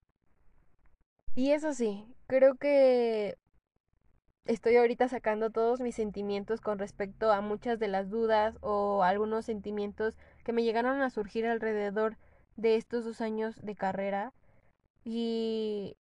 Y 1.35 1.51
eso 1.51 1.73
sí, 1.73 2.07
creo 2.25 2.55
que 2.55 3.37
estoy 4.47 4.77
ahorita 4.77 5.07
sacando 5.09 5.49
todos 5.51 5.79
mis 5.81 5.95
sentimientos 5.95 6.61
con 6.61 6.79
respecto 6.79 7.31
a 7.31 7.41
muchas 7.41 7.79
de 7.79 7.87
las 7.87 8.09
dudas 8.09 8.57
o 8.61 9.03
algunos 9.03 9.45
sentimientos 9.45 10.17
que 10.43 10.53
me 10.53 10.63
llegaron 10.63 11.01
a 11.01 11.09
surgir 11.09 11.45
alrededor 11.45 12.17
de 12.55 12.75
estos 12.75 13.05
dos 13.05 13.21
años 13.21 13.55
de 13.61 13.75
carrera. 13.75 14.33
Y 15.03 15.97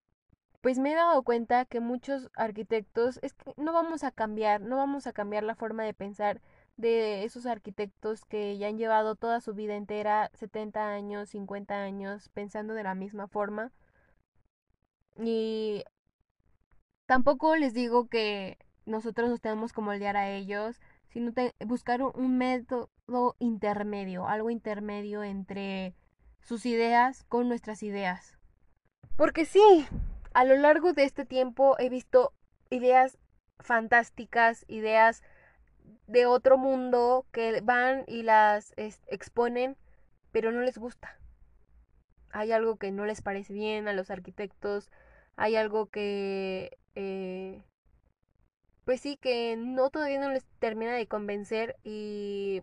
pues 0.60 0.78
me 0.78 0.92
he 0.92 0.94
dado 0.96 1.22
cuenta 1.22 1.64
que 1.64 1.80
muchos 1.80 2.30
arquitectos 2.36 3.18
es 3.22 3.34
que 3.34 3.52
no 3.56 3.72
vamos 3.72 4.04
a 4.04 4.10
cambiar, 4.10 4.60
no 4.60 4.76
vamos 4.76 5.06
a 5.06 5.12
cambiar 5.12 5.44
la 5.44 5.54
forma 5.54 5.84
de 5.84 5.94
pensar 5.94 6.40
de 6.76 7.24
esos 7.24 7.46
arquitectos 7.46 8.24
que 8.24 8.58
ya 8.58 8.68
han 8.68 8.78
llevado 8.78 9.16
toda 9.16 9.40
su 9.40 9.54
vida 9.54 9.76
entera, 9.76 10.30
70 10.34 10.88
años, 10.90 11.30
50 11.30 11.74
años, 11.82 12.28
pensando 12.30 12.74
de 12.74 12.82
la 12.84 12.94
misma 12.94 13.28
forma. 13.28 13.72
Y 15.18 15.84
tampoco 17.06 17.56
les 17.56 17.74
digo 17.74 18.08
que 18.08 18.58
nosotros 18.84 19.30
nos 19.30 19.40
tenemos 19.40 19.72
que 19.72 19.80
moldear 19.80 20.16
a 20.16 20.30
ellos, 20.30 20.80
sino 21.08 21.32
buscar 21.64 22.02
un 22.02 22.38
método 22.38 23.36
intermedio, 23.38 24.28
algo 24.28 24.50
intermedio 24.50 25.22
entre 25.22 25.94
sus 26.40 26.66
ideas 26.66 27.24
con 27.24 27.48
nuestras 27.48 27.82
ideas. 27.82 28.36
Porque 29.16 29.46
sí, 29.46 29.86
a 30.34 30.44
lo 30.44 30.56
largo 30.56 30.92
de 30.92 31.04
este 31.04 31.24
tiempo 31.24 31.76
he 31.78 31.88
visto 31.88 32.32
ideas 32.70 33.18
fantásticas, 33.58 34.64
ideas 34.68 35.22
de 36.06 36.26
otro 36.26 36.58
mundo 36.58 37.26
que 37.32 37.60
van 37.62 38.04
y 38.06 38.22
las 38.22 38.74
exponen, 38.76 39.76
pero 40.32 40.52
no 40.52 40.60
les 40.60 40.78
gusta. 40.78 41.18
Hay 42.30 42.52
algo 42.52 42.76
que 42.76 42.92
no 42.92 43.06
les 43.06 43.22
parece 43.22 43.54
bien 43.54 43.88
a 43.88 43.92
los 43.92 44.10
arquitectos, 44.10 44.90
hay 45.36 45.56
algo 45.56 45.86
que, 45.86 46.78
eh, 46.94 47.62
pues 48.84 49.00
sí, 49.00 49.16
que 49.16 49.56
no 49.56 49.90
todavía 49.90 50.20
no 50.20 50.30
les 50.30 50.44
termina 50.58 50.94
de 50.94 51.06
convencer 51.08 51.76
y, 51.84 52.62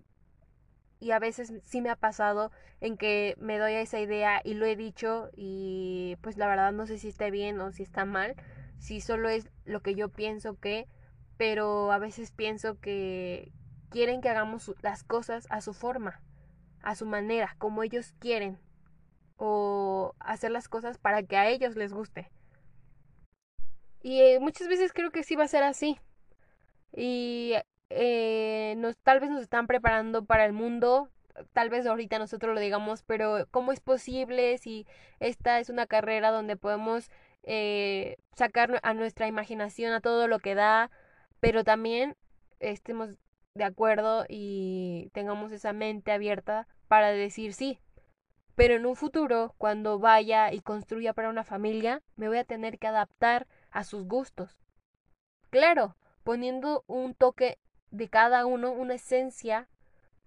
y 1.00 1.12
a 1.12 1.20
veces 1.20 1.54
sí 1.64 1.82
me 1.82 1.90
ha 1.90 1.96
pasado 1.96 2.52
en 2.82 2.98
que 2.98 3.36
me 3.40 3.58
doy 3.58 3.74
a 3.74 3.82
esa 3.82 4.00
idea 4.00 4.42
y 4.44 4.54
lo 4.54 4.66
he 4.66 4.76
dicho 4.76 5.30
y 5.36 6.18
pues 6.22 6.38
la 6.38 6.48
verdad 6.48 6.72
no 6.72 6.88
sé 6.88 6.98
si 6.98 7.10
está 7.10 7.30
bien 7.30 7.60
o 7.62 7.72
si 7.72 7.84
está 7.84 8.06
mal, 8.06 8.36
si 8.80 9.02
solo 9.02 9.30
es 9.30 9.50
lo 9.66 9.82
que 9.82 9.96
yo 9.96 10.10
pienso 10.10 10.60
que 10.60 10.88
pero 11.38 11.92
a 11.92 11.98
veces 12.00 12.32
pienso 12.32 12.80
que 12.80 13.52
quieren 13.90 14.22
que 14.22 14.30
hagamos 14.30 14.74
las 14.82 15.04
cosas 15.04 15.48
a 15.50 15.62
su 15.62 15.74
forma, 15.74 16.22
a 16.84 16.96
su 16.96 17.06
manera, 17.06 17.56
como 17.60 17.84
ellos 17.84 18.14
quieren, 18.20 18.60
o 19.38 20.16
hacer 20.20 20.52
las 20.52 20.70
cosas 20.70 20.98
para 20.98 21.24
que 21.24 21.38
a 21.38 21.50
ellos 21.50 21.76
les 21.76 21.94
guste. 21.94 22.32
Y 24.04 24.22
eh, 24.22 24.40
muchas 24.40 24.68
veces 24.68 24.94
creo 24.94 25.10
que 25.12 25.24
sí 25.24 25.36
va 25.36 25.46
a 25.46 25.48
ser 25.48 25.64
así. 25.64 25.98
Y 26.96 27.54
eh, 27.90 28.76
nos, 28.78 28.98
tal 28.98 29.20
vez 29.20 29.32
nos 29.32 29.42
están 29.42 29.66
preparando 29.66 30.26
para 30.26 30.46
el 30.46 30.54
mundo, 30.54 31.10
tal 31.54 31.70
vez 31.70 31.88
ahorita 31.88 32.20
nosotros 32.20 32.54
lo 32.54 32.60
digamos, 32.60 33.02
pero 33.04 33.48
¿cómo 33.50 33.72
es 33.72 33.80
posible 33.80 34.58
si 34.58 34.86
esta 35.20 35.60
es 35.60 35.70
una 35.70 35.88
carrera 35.88 36.32
donde 36.32 36.58
podemos 36.58 37.10
eh, 37.44 38.18
sacar 38.36 38.80
a 38.84 38.94
nuestra 38.94 39.28
imaginación 39.28 39.94
a 39.94 40.02
todo 40.02 40.28
lo 40.28 40.40
que 40.40 40.54
da, 40.54 40.92
pero 41.40 41.64
también 41.64 42.16
estemos 42.60 43.18
de 43.56 43.64
acuerdo 43.64 44.26
y 44.28 45.10
tengamos 45.14 45.52
esa 45.52 45.74
mente 45.74 46.12
abierta 46.12 46.68
para 46.88 47.12
decir 47.12 47.54
sí. 47.54 47.80
Pero 48.56 48.76
en 48.76 48.86
un 48.86 48.96
futuro, 48.96 49.56
cuando 49.58 49.98
vaya 49.98 50.54
y 50.54 50.62
construya 50.62 51.14
para 51.14 51.30
una 51.30 51.44
familia, 51.44 52.02
me 52.16 52.28
voy 52.28 52.38
a 52.38 52.44
tener 52.44 52.78
que 52.80 52.88
adaptar 52.88 53.48
a 53.74 53.84
sus 53.84 54.06
gustos. 54.06 54.58
Claro, 55.50 55.98
poniendo 56.24 56.84
un 56.88 57.14
toque 57.14 57.60
de 57.92 58.10
cada 58.10 58.46
uno, 58.46 58.72
una 58.72 58.96
esencia 58.96 59.68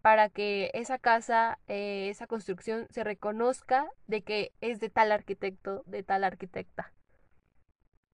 para 0.03 0.29
que 0.29 0.71
esa 0.75 0.99
casa, 0.99 1.59
eh, 1.67 2.09
esa 2.11 2.27
construcción 2.27 2.87
se 2.91 3.03
reconozca 3.03 3.89
de 4.07 4.23
que 4.23 4.53
es 4.61 4.79
de 4.79 4.91
tal 4.91 5.11
arquitecto, 5.11 5.83
de 5.87 6.03
tal 6.03 6.23
arquitecta. 6.23 6.93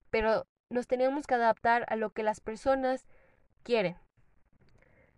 Pero 0.08 0.46
nos 0.70 0.86
tenemos 0.86 1.26
que 1.26 1.34
adaptar 1.34 1.84
a 1.88 1.96
lo 1.96 2.10
que 2.10 2.22
las 2.22 2.40
personas 2.40 3.06
quieren. 3.62 3.96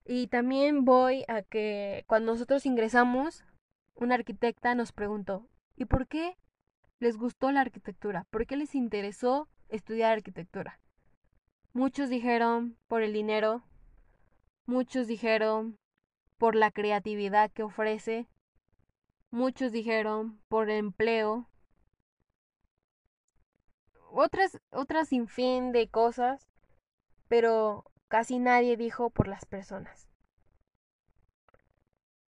Y 0.04 0.26
también 0.26 0.84
voy 0.84 1.24
a 1.28 1.42
que 1.42 2.04
cuando 2.06 2.32
nosotros 2.32 2.66
ingresamos, 2.66 3.44
una 3.94 4.16
arquitecta 4.16 4.74
nos 4.74 4.92
preguntó, 4.92 5.48
¿y 5.76 5.84
por 5.84 6.08
qué 6.08 6.36
les 6.98 7.16
gustó 7.16 7.52
la 7.52 7.60
arquitectura? 7.60 8.26
¿Por 8.30 8.46
qué 8.46 8.56
les 8.56 8.74
interesó 8.74 9.48
estudiar 9.74 10.12
arquitectura? 10.12 10.80
Muchos 11.72 12.08
dijeron 12.08 12.76
por 12.86 13.02
el 13.02 13.12
dinero, 13.12 13.64
muchos 14.66 15.06
dijeron 15.06 15.76
por 16.38 16.54
la 16.54 16.70
creatividad 16.70 17.50
que 17.50 17.62
ofrece, 17.62 18.28
muchos 19.30 19.72
dijeron 19.72 20.40
por 20.48 20.70
el 20.70 20.78
empleo, 20.78 21.48
otras, 24.10 24.60
otras 24.70 25.08
sin 25.08 25.26
fin 25.26 25.72
de 25.72 25.88
cosas, 25.88 26.48
pero 27.28 27.84
casi 28.08 28.38
nadie 28.38 28.76
dijo 28.76 29.10
por 29.10 29.26
las 29.26 29.44
personas. 29.44 30.08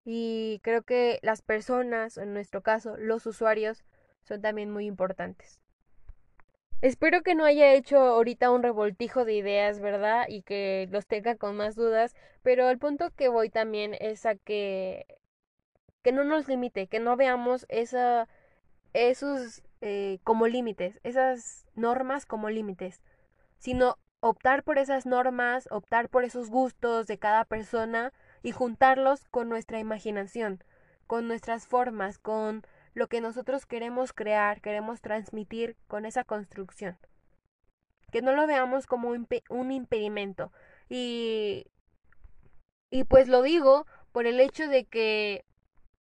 Y 0.05 0.61
creo 0.63 0.83
que 0.83 1.19
las 1.23 1.43
personas, 1.43 2.17
en 2.17 2.33
nuestro 2.33 2.63
caso, 2.63 2.97
los 2.97 3.27
usuarios, 3.27 3.85
son 4.23 4.41
también 4.41 4.71
muy 4.71 4.87
importantes. 4.87 5.61
Espero 6.83 7.23
que 7.23 7.35
no 7.35 7.45
haya 7.45 7.73
hecho 7.73 7.99
ahorita 7.99 8.51
un 8.51 8.63
revoltijo 8.63 9.25
de 9.25 9.35
ideas, 9.35 9.81
¿verdad? 9.81 10.27
Y 10.29 10.43
que 10.43 10.89
los 10.91 11.07
tenga 11.07 11.37
con 11.37 11.57
más 11.57 11.75
dudas, 11.75 12.15
pero 12.43 12.69
el 12.71 12.79
punto 12.79 13.11
que 13.17 13.29
voy 13.29 13.49
también 13.51 13.95
es 14.01 14.27
a 14.27 14.35
que 14.37 15.07
que 16.03 16.13
no 16.13 16.23
nos 16.25 16.47
limite, 16.49 16.87
que 16.87 17.01
no 17.01 17.17
veamos 17.17 17.67
esa 17.69 18.29
esos 18.95 19.63
eh, 19.81 20.21
como 20.25 20.47
límites, 20.49 21.01
esas 21.03 21.67
normas 21.75 22.27
como 22.27 22.51
límites, 22.51 23.03
sino 23.59 23.99
optar 24.21 24.63
por 24.63 24.79
esas 24.79 25.07
normas, 25.07 25.69
optar 25.71 26.09
por 26.09 26.25
esos 26.25 26.51
gustos 26.51 27.07
de 27.07 27.19
cada 27.19 27.45
persona 27.45 28.13
y 28.43 28.53
juntarlos 28.53 29.25
con 29.31 29.49
nuestra 29.49 29.81
imaginación, 29.81 30.63
con 31.07 31.29
nuestras 31.29 31.67
formas, 31.67 32.19
con 32.19 32.65
lo 32.97 33.09
que 33.09 33.21
nosotros 33.21 33.67
queremos 33.67 34.15
crear, 34.15 34.63
queremos 34.63 35.03
transmitir 35.03 35.77
con 35.87 36.07
esa 36.07 36.25
construcción. 36.25 36.99
Que 38.11 38.23
no 38.23 38.35
lo 38.35 38.47
veamos 38.47 38.87
como 38.87 39.11
un, 39.11 39.71
impedimento. 39.71 40.51
Y, 40.89 41.67
y 42.91 43.05
pues 43.05 43.29
lo 43.29 43.43
digo 43.43 43.87
por 44.13 44.27
el 44.27 44.41
hecho 44.41 44.67
de 44.67 44.87
que 44.87 45.45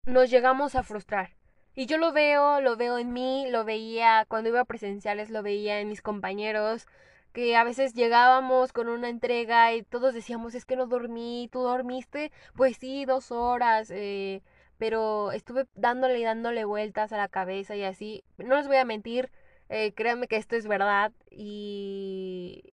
nos 0.06 0.30
llegamos 0.30 0.74
a 0.74 0.82
frustrar. 0.82 1.36
Y 1.74 1.84
yo 1.84 1.98
lo 1.98 2.12
veo, 2.12 2.62
lo 2.62 2.78
veo 2.78 2.96
en 2.96 3.12
mí, 3.12 3.46
lo 3.50 3.66
veía 3.66 4.24
cuando 4.26 4.48
iba 4.48 4.60
a 4.60 4.64
presenciales, 4.64 5.28
lo 5.28 5.42
veía 5.42 5.80
en 5.80 5.88
mis 5.88 6.00
compañeros, 6.00 6.86
que 7.34 7.56
a 7.56 7.64
veces 7.64 7.92
llegábamos 7.92 8.72
con 8.72 8.88
una 8.88 9.10
entrega 9.10 9.74
y 9.74 9.82
todos 9.82 10.14
decíamos, 10.14 10.54
es 10.54 10.64
que 10.64 10.76
no 10.76 10.86
dormí, 10.86 11.50
¿tú 11.52 11.60
dormiste? 11.60 12.32
Pues 12.56 12.78
sí, 12.78 13.04
dos 13.04 13.30
horas, 13.32 13.90
eh, 13.90 14.42
pero 14.80 15.30
estuve 15.32 15.66
dándole 15.74 16.18
y 16.18 16.24
dándole 16.24 16.64
vueltas 16.64 17.12
a 17.12 17.18
la 17.18 17.28
cabeza 17.28 17.76
y 17.76 17.84
así. 17.84 18.24
No 18.38 18.56
les 18.56 18.66
voy 18.66 18.78
a 18.78 18.86
mentir, 18.86 19.30
eh, 19.68 19.92
créanme 19.92 20.26
que 20.26 20.36
esto 20.36 20.56
es 20.56 20.66
verdad 20.66 21.12
y... 21.30 22.72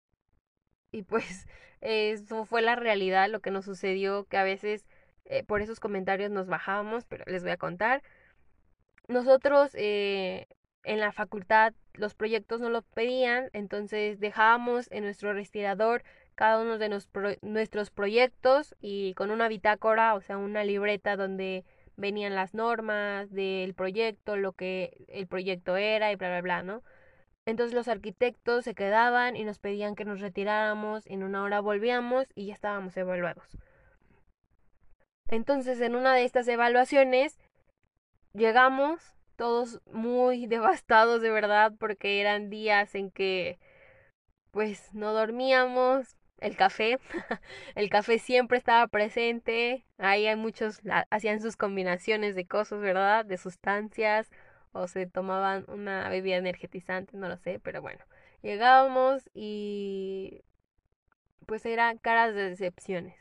Y 0.90 1.04
pues 1.04 1.48
eso 1.82 2.46
fue 2.46 2.62
la 2.62 2.78
realidad, 2.78 3.30
lo 3.30 3.42
que 3.42 3.52
nos 3.52 3.66
sucedió, 3.66 4.24
que 4.24 4.38
a 4.38 4.44
veces 4.44 4.86
eh, 5.26 5.44
por 5.44 5.62
esos 5.62 5.82
comentarios 5.82 6.32
nos 6.32 6.48
bajábamos, 6.48 7.04
pero 7.04 7.26
les 7.28 7.44
voy 7.44 7.52
a 7.52 7.58
contar. 7.58 8.02
Nosotros 9.10 9.72
eh, 9.74 10.48
en 10.84 11.02
la 11.02 11.12
facultad 11.12 11.74
los 11.94 12.16
proyectos 12.16 12.62
no 12.62 12.70
lo 12.70 12.84
pedían, 12.84 13.50
entonces 13.52 14.22
dejábamos 14.22 14.90
en 14.92 15.04
nuestro 15.04 15.34
respirador 15.34 16.04
cada 16.36 16.62
uno 16.62 16.78
de 16.78 16.88
nuestros 17.42 17.92
proyectos 17.92 18.76
y 18.80 19.14
con 19.16 19.30
una 19.30 19.50
bitácora, 19.50 20.16
o 20.16 20.22
sea, 20.22 20.38
una 20.38 20.64
libreta 20.64 21.18
donde 21.18 21.66
venían 21.98 22.36
las 22.36 22.54
normas 22.54 23.32
del 23.32 23.74
proyecto, 23.74 24.38
lo 24.38 24.54
que 24.54 25.06
el 25.08 25.28
proyecto 25.28 25.76
era 25.76 26.12
y 26.12 26.16
bla, 26.16 26.30
bla, 26.30 26.42
bla, 26.42 26.64
¿no? 26.64 26.84
Entonces 27.46 27.74
los 27.74 27.88
arquitectos 27.88 28.66
se 28.66 28.76
quedaban 28.76 29.36
y 29.36 29.44
nos 29.44 29.60
pedían 29.60 29.96
que 29.96 30.06
nos 30.06 30.20
retiráramos, 30.20 31.06
en 31.08 31.24
una 31.24 31.44
hora 31.44 31.62
volvíamos 31.62 32.28
y 32.36 32.48
ya 32.48 32.54
estábamos 32.54 32.96
evaluados. 32.98 33.58
Entonces 35.30 35.80
en 35.82 35.96
una 35.96 36.14
de 36.14 36.24
estas 36.26 36.48
evaluaciones 36.48 37.40
llegamos 38.34 39.16
todos 39.38 39.82
muy 39.86 40.46
devastados 40.48 41.22
de 41.22 41.32
verdad 41.32 41.74
porque 41.80 42.20
eran 42.22 42.50
días 42.50 42.96
en 42.96 43.12
que 43.12 43.60
pues 44.52 44.94
no 44.94 45.14
dormíamos, 45.14 46.17
el 46.40 46.56
café, 46.56 47.00
el 47.76 47.90
café 47.90 48.20
siempre 48.20 48.58
estaba 48.58 48.88
presente, 48.88 49.86
ahí 49.98 50.28
hay 50.28 50.36
muchos 50.36 50.82
hacían 51.10 51.42
sus 51.42 51.56
combinaciones 51.56 52.36
de 52.36 52.46
cosas, 52.46 52.80
¿verdad? 52.80 53.26
De 53.26 53.38
sustancias 53.38 54.30
o 54.72 54.88
se 54.88 55.08
tomaban 55.08 55.66
una 55.68 56.08
bebida 56.10 56.38
energetizante, 56.38 57.18
no 57.18 57.28
lo 57.28 57.38
sé, 57.38 57.60
pero 57.60 57.82
bueno, 57.82 58.04
llegábamos 58.42 59.30
y 59.34 60.44
pues 61.46 61.66
eran 61.66 61.98
caras 61.98 62.36
de 62.36 62.50
decepciones. 62.50 63.16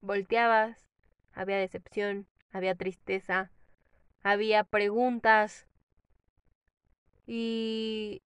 Volteabas, 0.00 0.86
había 1.32 1.56
decepción, 1.56 2.26
había 2.52 2.74
tristeza, 2.74 3.50
había 4.22 4.64
preguntas 4.64 5.66
y, 7.26 8.22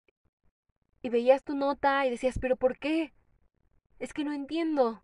y 1.01 1.09
veías 1.09 1.43
tu 1.43 1.55
nota 1.55 2.05
y 2.05 2.09
decías, 2.09 2.39
pero 2.39 2.55
¿por 2.55 2.79
qué? 2.79 3.13
Es 3.99 4.13
que 4.13 4.23
no 4.23 4.33
entiendo. 4.33 5.03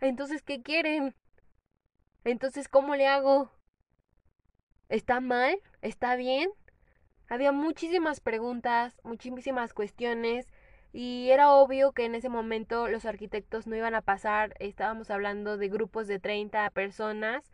Entonces, 0.00 0.42
¿qué 0.42 0.62
quieren? 0.62 1.14
Entonces, 2.24 2.68
¿cómo 2.68 2.94
le 2.94 3.06
hago? 3.06 3.50
¿Está 4.88 5.20
mal? 5.20 5.60
¿Está 5.82 6.16
bien? 6.16 6.50
Había 7.28 7.52
muchísimas 7.52 8.20
preguntas, 8.20 8.96
muchísimas 9.04 9.74
cuestiones 9.74 10.46
y 10.92 11.30
era 11.30 11.52
obvio 11.52 11.92
que 11.92 12.04
en 12.06 12.14
ese 12.14 12.28
momento 12.30 12.88
los 12.88 13.04
arquitectos 13.04 13.66
no 13.66 13.76
iban 13.76 13.94
a 13.94 14.02
pasar, 14.02 14.54
estábamos 14.60 15.10
hablando 15.10 15.58
de 15.58 15.68
grupos 15.68 16.06
de 16.06 16.18
30 16.18 16.70
personas. 16.70 17.44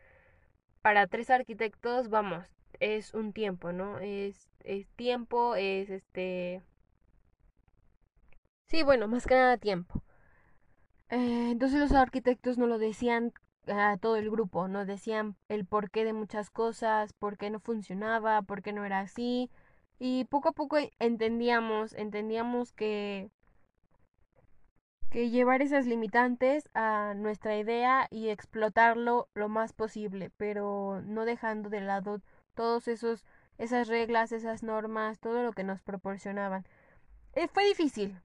Para 0.83 1.07
tres 1.09 1.31
arquitectos, 1.31 2.09
vamos, 2.11 2.47
es 2.81 3.15
un 3.15 3.33
tiempo, 3.33 3.73
¿no? 3.73 3.99
Es, 4.01 4.51
es 4.65 4.89
tiempo, 4.97 5.57
es 5.57 5.91
este... 5.91 6.63
Sí, 8.67 8.83
bueno, 8.83 9.09
más 9.09 9.27
que 9.27 9.35
nada 9.35 9.57
tiempo. 9.57 10.03
Eh, 11.15 11.51
entonces 11.53 11.79
los 11.79 11.93
arquitectos 11.93 12.59
no 12.59 12.67
lo 12.67 12.79
decían 12.79 13.33
a 13.69 13.97
todo 13.99 14.17
el 14.17 14.31
grupo, 14.31 14.67
no 14.67 14.85
decían 14.85 15.37
el 15.49 15.65
porqué 15.65 16.05
de 16.05 16.13
muchas 16.13 16.51
cosas, 16.51 17.13
por 17.13 17.39
qué 17.39 17.51
no 17.51 17.61
funcionaba, 17.61 18.43
por 18.43 18.63
qué 18.63 18.73
no 18.73 18.85
era 18.85 18.99
así. 19.01 19.49
Y 20.01 20.25
poco 20.25 20.49
a 20.49 20.53
poco 20.53 20.77
entendíamos, 20.99 21.93
entendíamos 21.95 22.73
que 22.73 23.31
que 25.11 25.31
llevar 25.31 25.63
esas 25.63 25.87
limitantes 25.87 26.69
a 26.75 27.15
nuestra 27.15 27.57
idea 27.57 28.09
y 28.11 28.31
explotarlo 28.31 29.29
lo 29.35 29.49
más 29.49 29.73
posible, 29.73 30.31
pero 30.37 31.01
no 31.07 31.25
dejando 31.25 31.71
de 31.71 31.81
lado 31.81 32.21
todos 32.55 32.89
esos 32.89 33.25
esas 33.59 33.87
reglas, 33.87 34.33
esas 34.33 34.65
normas, 34.65 35.21
todo 35.21 35.45
lo 35.45 35.53
que 35.53 35.63
nos 35.65 35.81
proporcionaban. 35.83 36.65
Eh, 37.35 37.49
fue 37.49 37.65
difícil. 37.67 38.21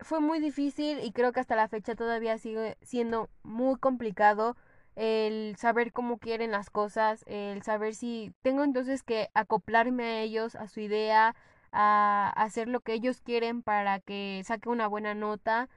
Fue 0.00 0.20
muy 0.20 0.40
difícil 0.40 1.00
y 1.02 1.12
creo 1.12 1.32
que 1.32 1.40
hasta 1.40 1.56
la 1.56 1.68
fecha 1.68 1.94
todavía 1.94 2.38
sigue 2.38 2.76
siendo 2.82 3.30
muy 3.42 3.78
complicado 3.78 4.56
el 4.94 5.56
saber 5.56 5.92
cómo 5.92 6.18
quieren 6.18 6.50
las 6.50 6.70
cosas, 6.70 7.24
el 7.26 7.62
saber 7.62 7.94
si 7.94 8.32
tengo 8.42 8.64
entonces 8.64 9.02
que 9.02 9.28
acoplarme 9.34 10.04
a 10.04 10.20
ellos, 10.20 10.54
a 10.54 10.68
su 10.68 10.80
idea, 10.80 11.34
a 11.72 12.32
hacer 12.36 12.68
lo 12.68 12.80
que 12.80 12.94
ellos 12.94 13.20
quieren 13.20 13.62
para 13.62 14.00
que 14.00 14.42
saque 14.44 14.68
una 14.68 14.86
buena 14.86 15.14
nota. 15.14 15.68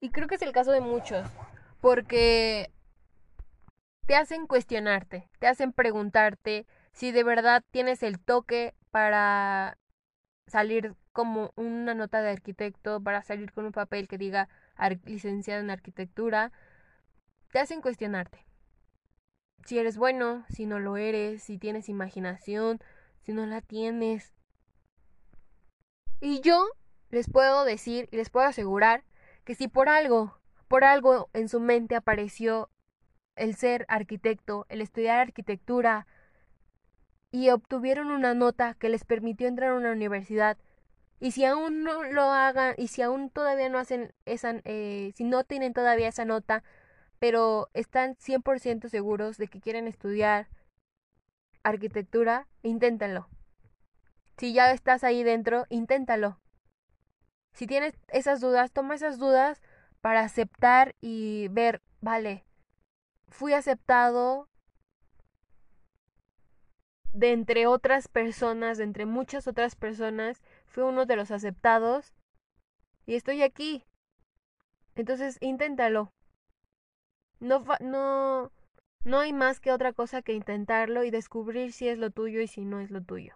Y 0.00 0.10
creo 0.10 0.26
que 0.26 0.34
es 0.34 0.42
el 0.42 0.52
caso 0.52 0.72
de 0.72 0.80
muchos, 0.80 1.28
porque 1.80 2.72
te 4.06 4.16
hacen 4.16 4.46
cuestionarte, 4.46 5.28
te 5.38 5.46
hacen 5.46 5.72
preguntarte 5.72 6.66
si 6.92 7.12
de 7.12 7.22
verdad 7.22 7.62
tienes 7.70 8.02
el 8.02 8.18
toque 8.18 8.74
para 8.90 9.78
salir 10.48 10.96
como 11.12 11.52
una 11.56 11.94
nota 11.94 12.22
de 12.22 12.30
arquitecto, 12.30 13.00
para 13.02 13.22
salir 13.22 13.52
con 13.52 13.66
un 13.66 13.72
papel 13.72 14.08
que 14.08 14.18
diga 14.18 14.48
licenciado 15.04 15.60
en 15.60 15.70
arquitectura, 15.70 16.52
te 17.52 17.58
hacen 17.58 17.82
cuestionarte. 17.82 18.46
Si 19.64 19.78
eres 19.78 19.96
bueno, 19.96 20.44
si 20.48 20.66
no 20.66 20.80
lo 20.80 20.96
eres, 20.96 21.42
si 21.42 21.58
tienes 21.58 21.88
imaginación, 21.88 22.80
si 23.20 23.32
no 23.32 23.46
la 23.46 23.60
tienes. 23.60 24.32
Y 26.20 26.40
yo 26.40 26.66
les 27.10 27.30
puedo 27.30 27.64
decir 27.64 28.08
y 28.10 28.16
les 28.16 28.30
puedo 28.30 28.46
asegurar 28.46 29.04
que 29.44 29.54
si 29.54 29.68
por 29.68 29.88
algo, 29.88 30.40
por 30.68 30.84
algo 30.84 31.28
en 31.32 31.48
su 31.48 31.60
mente 31.60 31.94
apareció 31.94 32.70
el 33.36 33.54
ser 33.54 33.84
arquitecto, 33.88 34.66
el 34.68 34.80
estudiar 34.80 35.18
arquitectura 35.18 36.06
y 37.30 37.50
obtuvieron 37.50 38.10
una 38.10 38.34
nota 38.34 38.74
que 38.74 38.88
les 38.88 39.04
permitió 39.04 39.48
entrar 39.48 39.70
a 39.70 39.76
una 39.76 39.92
universidad. 39.92 40.58
Y 41.22 41.30
si 41.30 41.44
aún 41.44 41.84
no 41.84 42.02
lo 42.02 42.22
hagan, 42.22 42.74
y 42.76 42.88
si 42.88 43.00
aún 43.00 43.30
todavía 43.30 43.68
no 43.68 43.78
hacen 43.78 44.12
esa, 44.26 44.56
eh, 44.64 45.12
si 45.14 45.22
no 45.22 45.44
tienen 45.44 45.72
todavía 45.72 46.08
esa 46.08 46.24
nota, 46.24 46.64
pero 47.20 47.70
están 47.74 48.16
100% 48.16 48.88
seguros 48.88 49.36
de 49.36 49.46
que 49.46 49.60
quieren 49.60 49.86
estudiar 49.86 50.48
arquitectura, 51.62 52.48
inténtenlo. 52.64 53.28
Si 54.36 54.52
ya 54.52 54.72
estás 54.72 55.04
ahí 55.04 55.22
dentro, 55.22 55.66
inténtalo. 55.68 56.40
Si 57.52 57.68
tienes 57.68 57.94
esas 58.08 58.40
dudas, 58.40 58.72
toma 58.72 58.96
esas 58.96 59.16
dudas 59.16 59.62
para 60.00 60.22
aceptar 60.22 60.96
y 61.00 61.46
ver, 61.52 61.82
vale, 62.00 62.44
fui 63.28 63.52
aceptado 63.52 64.48
de 67.12 67.30
entre 67.30 67.68
otras 67.68 68.08
personas, 68.08 68.78
de 68.78 68.84
entre 68.84 69.06
muchas 69.06 69.46
otras 69.46 69.76
personas, 69.76 70.42
fui 70.72 70.82
uno 70.82 71.06
de 71.06 71.16
los 71.16 71.30
aceptados 71.30 72.12
y 73.06 73.14
estoy 73.14 73.42
aquí. 73.42 73.84
Entonces, 74.94 75.38
inténtalo. 75.40 76.12
No, 77.40 77.64
no, 77.80 78.50
no 79.04 79.18
hay 79.18 79.32
más 79.32 79.60
que 79.60 79.72
otra 79.72 79.92
cosa 79.92 80.22
que 80.22 80.32
intentarlo 80.32 81.04
y 81.04 81.10
descubrir 81.10 81.72
si 81.72 81.88
es 81.88 81.98
lo 81.98 82.10
tuyo 82.10 82.40
y 82.40 82.46
si 82.48 82.64
no 82.64 82.80
es 82.80 82.90
lo 82.90 83.02
tuyo. 83.02 83.34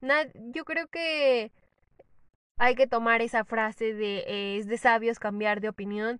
yo 0.00 0.64
creo 0.64 0.88
que 0.88 1.52
hay 2.56 2.74
que 2.74 2.86
tomar 2.86 3.22
esa 3.22 3.44
frase 3.44 3.94
de 3.94 4.56
es 4.58 4.66
de 4.66 4.78
sabios 4.78 5.18
cambiar 5.18 5.60
de 5.60 5.68
opinión. 5.68 6.18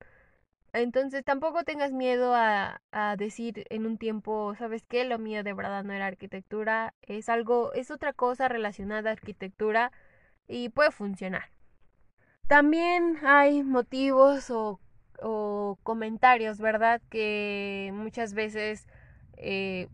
Entonces 0.73 1.25
tampoco 1.25 1.65
tengas 1.65 1.93
miedo 1.93 2.35
a, 2.35 2.83
a 2.93 3.17
decir 3.17 3.67
en 3.71 3.87
un 3.87 3.99
tiempo, 3.99 4.55
¿sabes 4.57 4.85
qué? 4.87 5.05
Lo 5.05 5.19
mío 5.19 5.43
de 5.43 5.55
verdad 5.55 5.85
no 5.85 5.93
era 5.93 6.07
arquitectura, 6.07 6.95
es 7.03 7.29
algo, 7.29 7.73
es 7.73 7.91
otra 7.91 8.13
cosa 8.13 8.49
relacionada 8.49 9.11
a 9.11 9.13
arquitectura 9.15 9.93
y 10.47 10.71
puede 10.71 10.91
funcionar. 10.91 11.51
También 12.49 13.19
hay 13.25 13.63
motivos 13.63 14.51
o, 14.51 14.81
comentarios, 15.83 16.59
¿verdad? 16.61 17.03
Que 17.11 17.91
muchas 17.93 18.33
veces 18.35 18.87
eh, 19.37 19.89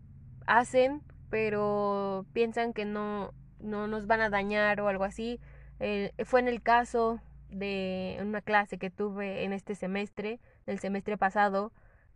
hacen, 0.47 1.01
pero 1.29 2.25
piensan 2.31 2.71
que 2.73 2.85
no, 2.85 3.33
no 3.59 3.87
nos 3.87 4.07
van 4.07 4.21
a 4.21 4.29
dañar 4.29 4.79
o 4.79 4.87
algo 4.87 5.03
así. 5.03 5.39
Eh, 5.79 6.13
fue 6.23 6.39
en 6.39 6.47
el 6.47 6.61
caso 6.61 7.19
de 7.57 8.17
una 8.21 8.41
clase 8.41 8.77
que 8.77 8.89
tuve 8.89 9.43
en 9.43 9.53
este 9.53 9.75
semestre, 9.75 10.39
el 10.65 10.79
semestre 10.79 11.17
pasado, 11.17 11.71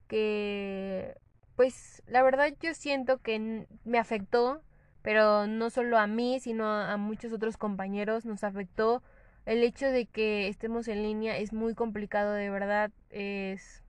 que 0.07 1.15
pues 1.55 2.01
la 2.07 2.23
verdad 2.23 2.53
yo 2.61 2.73
siento 2.73 3.19
que 3.19 3.67
me 3.83 3.99
afectó, 3.99 4.61
pero 5.01 5.47
no 5.47 5.69
solo 5.69 5.97
a 5.97 6.07
mí, 6.07 6.39
sino 6.39 6.65
a 6.67 6.97
muchos 6.97 7.33
otros 7.33 7.57
compañeros 7.57 8.25
nos 8.25 8.43
afectó 8.43 9.03
el 9.49 9.63
hecho 9.63 9.87
de 9.87 10.05
que 10.05 10.47
estemos 10.47 10.87
en 10.87 11.01
línea 11.01 11.37
es 11.37 11.53
muy 11.53 11.73
complicado, 11.73 12.33
de 12.33 12.51
verdad, 12.51 12.91
es, 13.09 13.83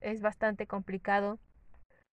es 0.00 0.20
bastante 0.20 0.68
complicado. 0.68 1.40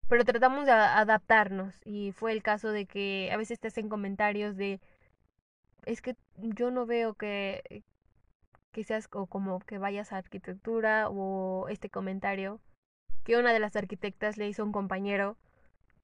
Pero 0.08 0.26
tratamos 0.26 0.66
de 0.66 0.72
adaptarnos 0.72 1.76
y 1.86 2.12
fue 2.12 2.32
el 2.32 2.42
caso 2.42 2.72
de 2.72 2.88
que 2.88 3.30
a 3.32 3.38
veces 3.38 3.60
te 3.60 3.68
hacen 3.68 3.88
comentarios 3.88 4.58
de 4.58 4.82
es 5.86 6.02
que 6.02 6.16
yo 6.38 6.72
no 6.72 6.88
veo 6.88 7.14
que, 7.14 7.84
que 8.72 8.84
seas 8.84 9.08
o 9.12 9.28
como 9.28 9.60
que 9.60 9.78
vayas 9.78 10.12
a 10.14 10.18
arquitectura 10.18 11.10
o 11.10 11.68
este 11.70 11.90
comentario 11.90 12.60
que 13.24 13.38
una 13.38 13.54
de 13.54 13.60
las 13.60 13.76
arquitectas 13.76 14.38
le 14.38 14.48
hizo 14.48 14.64
a 14.64 14.66
un 14.66 14.72
compañero 14.72 15.38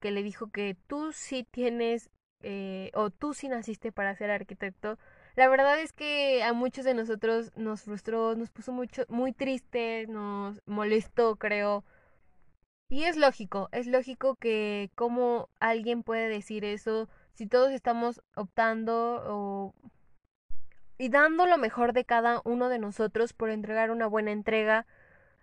que 0.00 0.10
le 0.10 0.22
dijo 0.22 0.50
que 0.50 0.76
tú 0.86 1.12
sí 1.12 1.44
tienes 1.50 2.10
eh, 2.40 2.90
o 2.94 3.10
tú 3.10 3.34
sí 3.34 3.48
naciste 3.48 3.92
para 3.92 4.14
ser 4.14 4.30
arquitecto. 4.30 4.98
La 5.34 5.48
verdad 5.48 5.78
es 5.80 5.92
que 5.92 6.42
a 6.42 6.52
muchos 6.52 6.84
de 6.84 6.94
nosotros 6.94 7.52
nos 7.56 7.82
frustró, 7.82 8.34
nos 8.36 8.50
puso 8.50 8.72
mucho, 8.72 9.04
muy 9.08 9.32
triste, 9.32 10.06
nos 10.08 10.60
molestó, 10.66 11.36
creo. 11.36 11.84
Y 12.88 13.04
es 13.04 13.16
lógico, 13.16 13.68
es 13.72 13.86
lógico 13.86 14.36
que 14.36 14.90
como 14.94 15.48
alguien 15.60 16.02
puede 16.02 16.28
decir 16.28 16.64
eso 16.64 17.08
si 17.34 17.46
todos 17.46 17.70
estamos 17.70 18.20
optando 18.34 19.22
o 19.26 19.74
y 20.98 21.08
dando 21.08 21.46
lo 21.46 21.58
mejor 21.58 21.92
de 21.92 22.04
cada 22.04 22.42
uno 22.44 22.68
de 22.68 22.78
nosotros 22.78 23.32
por 23.32 23.50
entregar 23.50 23.90
una 23.90 24.06
buena 24.06 24.32
entrega. 24.32 24.86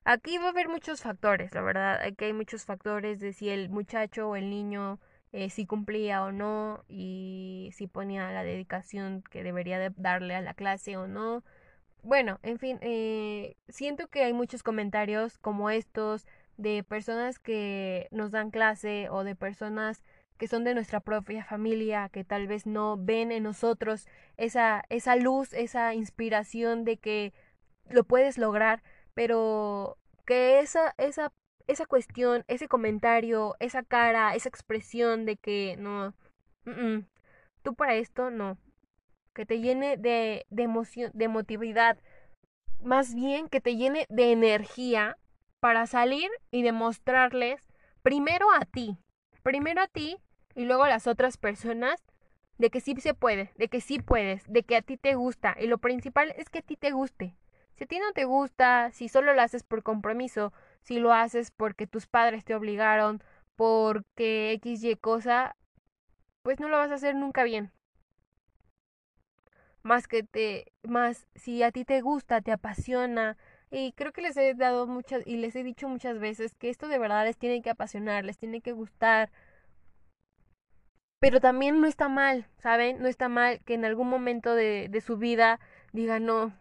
Aquí 0.03 0.37
va 0.37 0.47
a 0.47 0.49
haber 0.49 0.69
muchos 0.69 1.01
factores, 1.01 1.53
la 1.55 1.61
verdad. 1.61 2.01
Aquí 2.01 2.25
hay 2.25 2.33
muchos 2.33 2.65
factores 2.65 3.19
de 3.19 3.33
si 3.33 3.49
el 3.49 3.69
muchacho 3.69 4.29
o 4.29 4.35
el 4.35 4.49
niño 4.49 4.99
eh, 5.31 5.49
si 5.49 5.65
cumplía 5.65 6.23
o 6.23 6.31
no 6.31 6.83
y 6.87 7.71
si 7.73 7.87
ponía 7.87 8.31
la 8.31 8.43
dedicación 8.43 9.23
que 9.29 9.43
debería 9.43 9.79
de 9.79 9.91
darle 9.97 10.35
a 10.35 10.41
la 10.41 10.53
clase 10.53 10.97
o 10.97 11.07
no. 11.07 11.43
Bueno, 12.03 12.39
en 12.43 12.59
fin, 12.59 12.77
eh, 12.81 13.57
siento 13.67 14.07
que 14.07 14.23
hay 14.23 14.33
muchos 14.33 14.61
comentarios 14.63 15.37
como 15.39 15.69
estos 15.69 16.27
de 16.57 16.83
personas 16.83 17.39
que 17.39 18.07
nos 18.11 18.31
dan 18.31 18.51
clase 18.51 19.09
o 19.09 19.23
de 19.23 19.35
personas 19.35 20.03
que 20.37 20.47
son 20.47 20.63
de 20.63 20.73
nuestra 20.73 20.99
propia 20.99 21.45
familia, 21.45 22.09
que 22.09 22.23
tal 22.23 22.47
vez 22.47 22.65
no 22.65 22.97
ven 22.97 23.31
en 23.31 23.43
nosotros 23.43 24.07
esa, 24.37 24.83
esa 24.89 25.15
luz, 25.15 25.53
esa 25.53 25.93
inspiración 25.93 26.83
de 26.83 26.97
que 26.97 27.33
lo 27.89 28.03
puedes 28.03 28.37
lograr, 28.37 28.83
pero 29.13 29.97
que 30.25 30.59
esa, 30.59 30.93
esa, 30.97 31.31
esa 31.67 31.85
cuestión, 31.85 32.43
ese 32.47 32.67
comentario, 32.67 33.55
esa 33.59 33.83
cara, 33.83 34.35
esa 34.35 34.49
expresión 34.49 35.25
de 35.25 35.37
que 35.37 35.77
no, 35.77 36.13
tú 37.61 37.75
para 37.75 37.95
esto 37.95 38.29
no, 38.29 38.57
que 39.33 39.45
te 39.45 39.59
llene 39.59 39.97
de, 39.97 40.45
de 40.49 40.63
emoción, 40.63 41.11
de 41.13 41.25
emotividad, 41.25 41.97
más 42.83 43.15
bien 43.15 43.47
que 43.47 43.61
te 43.61 43.75
llene 43.75 44.05
de 44.09 44.31
energía 44.31 45.17
para 45.59 45.87
salir 45.87 46.29
y 46.51 46.61
demostrarles 46.61 47.61
primero 48.01 48.51
a 48.51 48.65
ti, 48.65 48.97
primero 49.45 49.79
a 49.79 49.87
ti 49.87 50.17
y 50.55 50.65
luego 50.65 50.85
a 50.85 50.89
las 50.89 51.05
otras 51.05 51.37
personas 51.37 52.03
de 52.57 52.71
que 52.71 52.81
sí 52.81 52.95
se 52.99 53.13
puede, 53.13 53.51
de 53.57 53.67
que 53.67 53.79
sí 53.79 53.99
puedes, 53.99 54.43
de 54.51 54.63
que 54.63 54.75
a 54.75 54.81
ti 54.81 54.97
te 54.97 55.13
gusta. 55.13 55.55
Y 55.59 55.67
lo 55.67 55.77
principal 55.77 56.33
es 56.35 56.49
que 56.49 56.59
a 56.59 56.61
ti 56.63 56.75
te 56.75 56.89
guste. 56.89 57.37
Si 57.75 57.83
a 57.83 57.87
ti 57.87 57.99
no 57.99 58.11
te 58.13 58.25
gusta, 58.25 58.89
si 58.91 59.07
solo 59.07 59.35
lo 59.35 59.41
haces 59.43 59.61
por 59.61 59.83
compromiso, 59.83 60.51
si 60.81 60.97
lo 60.97 61.13
haces 61.13 61.51
porque 61.51 61.85
tus 61.85 62.07
padres 62.07 62.43
te 62.43 62.55
obligaron, 62.55 63.21
porque 63.55 64.51
X 64.53 64.83
y 64.83 64.95
cosa, 64.95 65.55
pues 66.41 66.59
no 66.59 66.67
lo 66.67 66.77
vas 66.77 66.89
a 66.89 66.95
hacer 66.95 67.13
nunca 67.13 67.43
bien. 67.43 67.71
Más 69.83 70.07
que 70.07 70.23
te, 70.23 70.73
más 70.81 71.27
si 71.35 71.61
a 71.61 71.71
ti 71.71 71.85
te 71.85 72.01
gusta, 72.01 72.41
te 72.41 72.51
apasiona, 72.51 73.37
y 73.71 73.93
creo 73.93 74.11
que 74.13 74.21
les 74.21 74.37
he 74.37 74.53
dado 74.53 74.87
muchas, 74.87 75.25
y 75.25 75.37
les 75.37 75.55
he 75.55 75.63
dicho 75.63 75.87
muchas 75.89 76.19
veces 76.19 76.55
que 76.55 76.69
esto 76.69 76.87
de 76.87 76.99
verdad 76.99 77.25
les 77.25 77.37
tiene 77.37 77.61
que 77.61 77.69
apasionar, 77.69 78.25
les 78.25 78.37
tiene 78.37 78.61
que 78.61 78.71
gustar, 78.73 79.31
pero 81.19 81.39
también 81.41 81.81
no 81.81 81.87
está 81.87 82.07
mal, 82.09 82.47
¿saben? 82.59 83.01
No 83.01 83.07
está 83.07 83.29
mal 83.29 83.59
que 83.65 83.73
en 83.73 83.85
algún 83.85 84.09
momento 84.09 84.53
de, 84.55 84.87
de 84.89 85.01
su 85.01 85.17
vida 85.17 85.59
diga 85.91 86.19
no, 86.19 86.53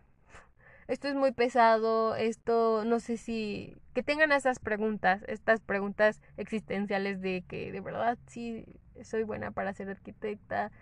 esto 0.88 1.08
es 1.08 1.14
muy 1.14 1.32
pesado, 1.32 2.14
esto 2.16 2.84
no 2.84 3.00
sé 3.00 3.16
si 3.16 3.76
que 3.94 4.02
tengan 4.02 4.32
esas 4.32 4.58
preguntas, 4.58 5.22
estas 5.28 5.60
preguntas 5.60 6.20
existenciales 6.36 7.20
de 7.20 7.44
que 7.48 7.72
de 7.72 7.80
verdad 7.80 8.18
sí 8.26 8.66
soy 9.02 9.22
buena 9.22 9.50
para 9.50 9.72
ser 9.72 9.88
arquitecta 9.88 10.72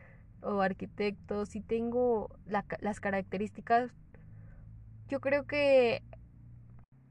o 0.43 0.61
arquitecto, 0.61 1.47
si 1.47 1.61
tengo 1.61 2.31
las 2.47 3.01
características. 3.01 3.93
Yo 5.09 5.21
creo 5.21 5.45
que 5.45 6.03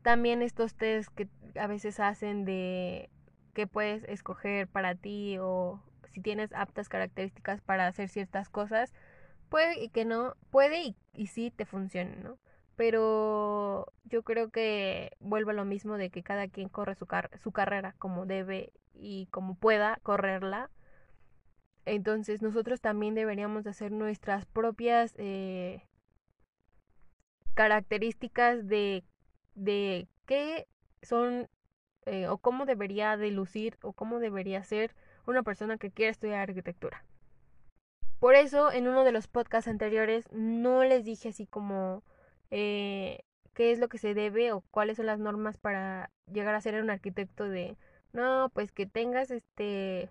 también 0.02 0.42
estos 0.42 0.76
test 0.76 1.10
que 1.14 1.28
a 1.56 1.68
veces 1.68 2.00
hacen 2.00 2.46
de 2.46 3.10
qué 3.54 3.68
puedes 3.68 4.04
escoger 4.06 4.68
para 4.68 4.96
ti 4.96 5.38
o 5.40 5.82
si 6.12 6.22
tienes 6.22 6.52
aptas 6.54 6.90
características 6.90 7.62
para 7.62 7.88
hacer 7.88 8.10
ciertas 8.10 8.50
cosas, 8.50 8.94
puede 9.50 9.84
y 9.84 9.90
que 9.90 10.06
no, 10.06 10.36
puede 10.50 10.96
y, 11.14 11.28
sí 11.28 11.52
te 11.52 11.66
funcione, 11.66 12.16
¿no? 12.18 12.38
Pero 12.76 13.94
yo 14.06 14.24
creo 14.24 14.50
que 14.50 15.12
vuelve 15.20 15.52
a 15.52 15.56
lo 15.56 15.66
mismo 15.66 15.98
de 15.98 16.10
que 16.10 16.24
cada 16.24 16.48
quien 16.48 16.70
corre 16.70 16.96
su, 16.96 17.08
su 17.42 17.52
carrera 17.52 17.94
como 18.00 18.26
debe 18.26 18.74
y 18.94 19.28
como 19.28 19.56
pueda 19.56 20.00
correrla. 20.04 20.70
Entonces 21.86 22.42
nosotros 22.42 22.82
también 22.82 23.16
deberíamos 23.16 23.68
hacer 23.68 23.92
nuestras 23.92 24.46
propias 24.46 25.14
eh, 25.18 25.84
características 27.54 28.68
de, 28.68 29.04
de 29.56 30.08
qué 30.26 30.68
son 31.02 31.50
eh, 32.06 32.28
o 32.28 32.38
cómo 32.38 32.66
debería 32.66 33.18
de 33.18 33.32
lucir 33.32 33.78
o 33.82 33.94
cómo 33.94 34.20
debería 34.20 34.64
ser 34.64 34.96
una 35.26 35.44
persona 35.44 35.78
que 35.78 35.92
quiere 35.92 36.12
estudiar 36.12 36.50
arquitectura. 36.50 37.06
Por 38.20 38.36
eso 38.36 38.72
en 38.72 38.88
uno 38.88 39.04
de 39.04 39.12
los 39.12 39.28
podcasts 39.28 39.68
anteriores 39.68 40.26
no 40.32 40.84
les 40.84 41.06
dije 41.06 41.30
así 41.30 41.48
como 41.48 42.04
eh, 42.52 43.24
qué 43.54 43.72
es 43.72 43.80
lo 43.80 43.90
que 43.90 43.98
se 43.98 44.14
debe 44.14 44.52
o 44.52 44.62
cuáles 44.72 44.98
son 44.98 45.08
las 45.08 45.20
normas 45.20 45.58
para 45.58 46.12
llegar 46.32 46.56
a 46.56 46.62
ser 46.62 46.82
un 46.82 46.90
arquitecto 46.90 47.50
de 47.50 47.78
no, 48.14 48.50
pues 48.54 48.72
que 48.72 48.86
tengas 48.86 49.32
este 49.32 50.10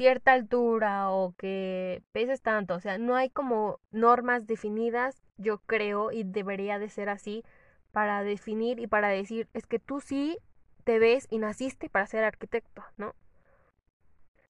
cierta 0.00 0.32
altura 0.32 1.10
o 1.10 1.34
que 1.36 2.02
peses 2.12 2.40
tanto, 2.40 2.74
o 2.74 2.80
sea, 2.80 2.96
no 2.96 3.16
hay 3.16 3.28
como 3.28 3.80
normas 3.90 4.46
definidas, 4.46 5.22
yo 5.36 5.58
creo, 5.58 6.10
y 6.10 6.24
debería 6.24 6.78
de 6.78 6.88
ser 6.88 7.10
así 7.10 7.44
para 7.92 8.22
definir 8.22 8.78
y 8.78 8.86
para 8.86 9.08
decir, 9.08 9.50
es 9.52 9.66
que 9.66 9.78
tú 9.78 10.00
sí 10.00 10.38
te 10.84 10.98
ves 10.98 11.26
y 11.28 11.36
naciste 11.36 11.90
para 11.90 12.06
ser 12.06 12.24
arquitecto, 12.24 12.82
¿no? 12.96 13.14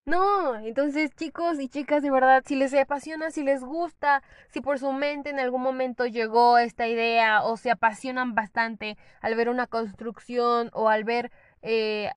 No, 0.06 0.58
entonces 0.58 1.16
chicos 1.16 1.62
y 1.62 1.70
chicas, 1.70 2.04
de 2.04 2.12
verdad, 2.12 2.44
si 2.46 2.58
les 2.58 2.74
apasiona, 2.74 3.32
si 3.32 3.42
les 3.42 3.64
gusta, 3.64 4.24
si 4.50 4.60
por 4.60 4.80
su 4.80 4.92
mente 4.92 5.30
en 5.30 5.40
algún 5.40 5.62
momento 5.62 6.06
llegó 6.08 6.58
esta 6.58 6.90
idea 6.90 7.46
o 7.46 7.56
se 7.56 7.72
apasionan 7.72 8.36
bastante 8.36 8.98
al 9.22 9.36
ver 9.36 9.48
una 9.48 9.68
construcción 9.68 10.72
o 10.74 10.90
al 10.90 11.06
ver 11.06 11.32
eh, 11.62 12.12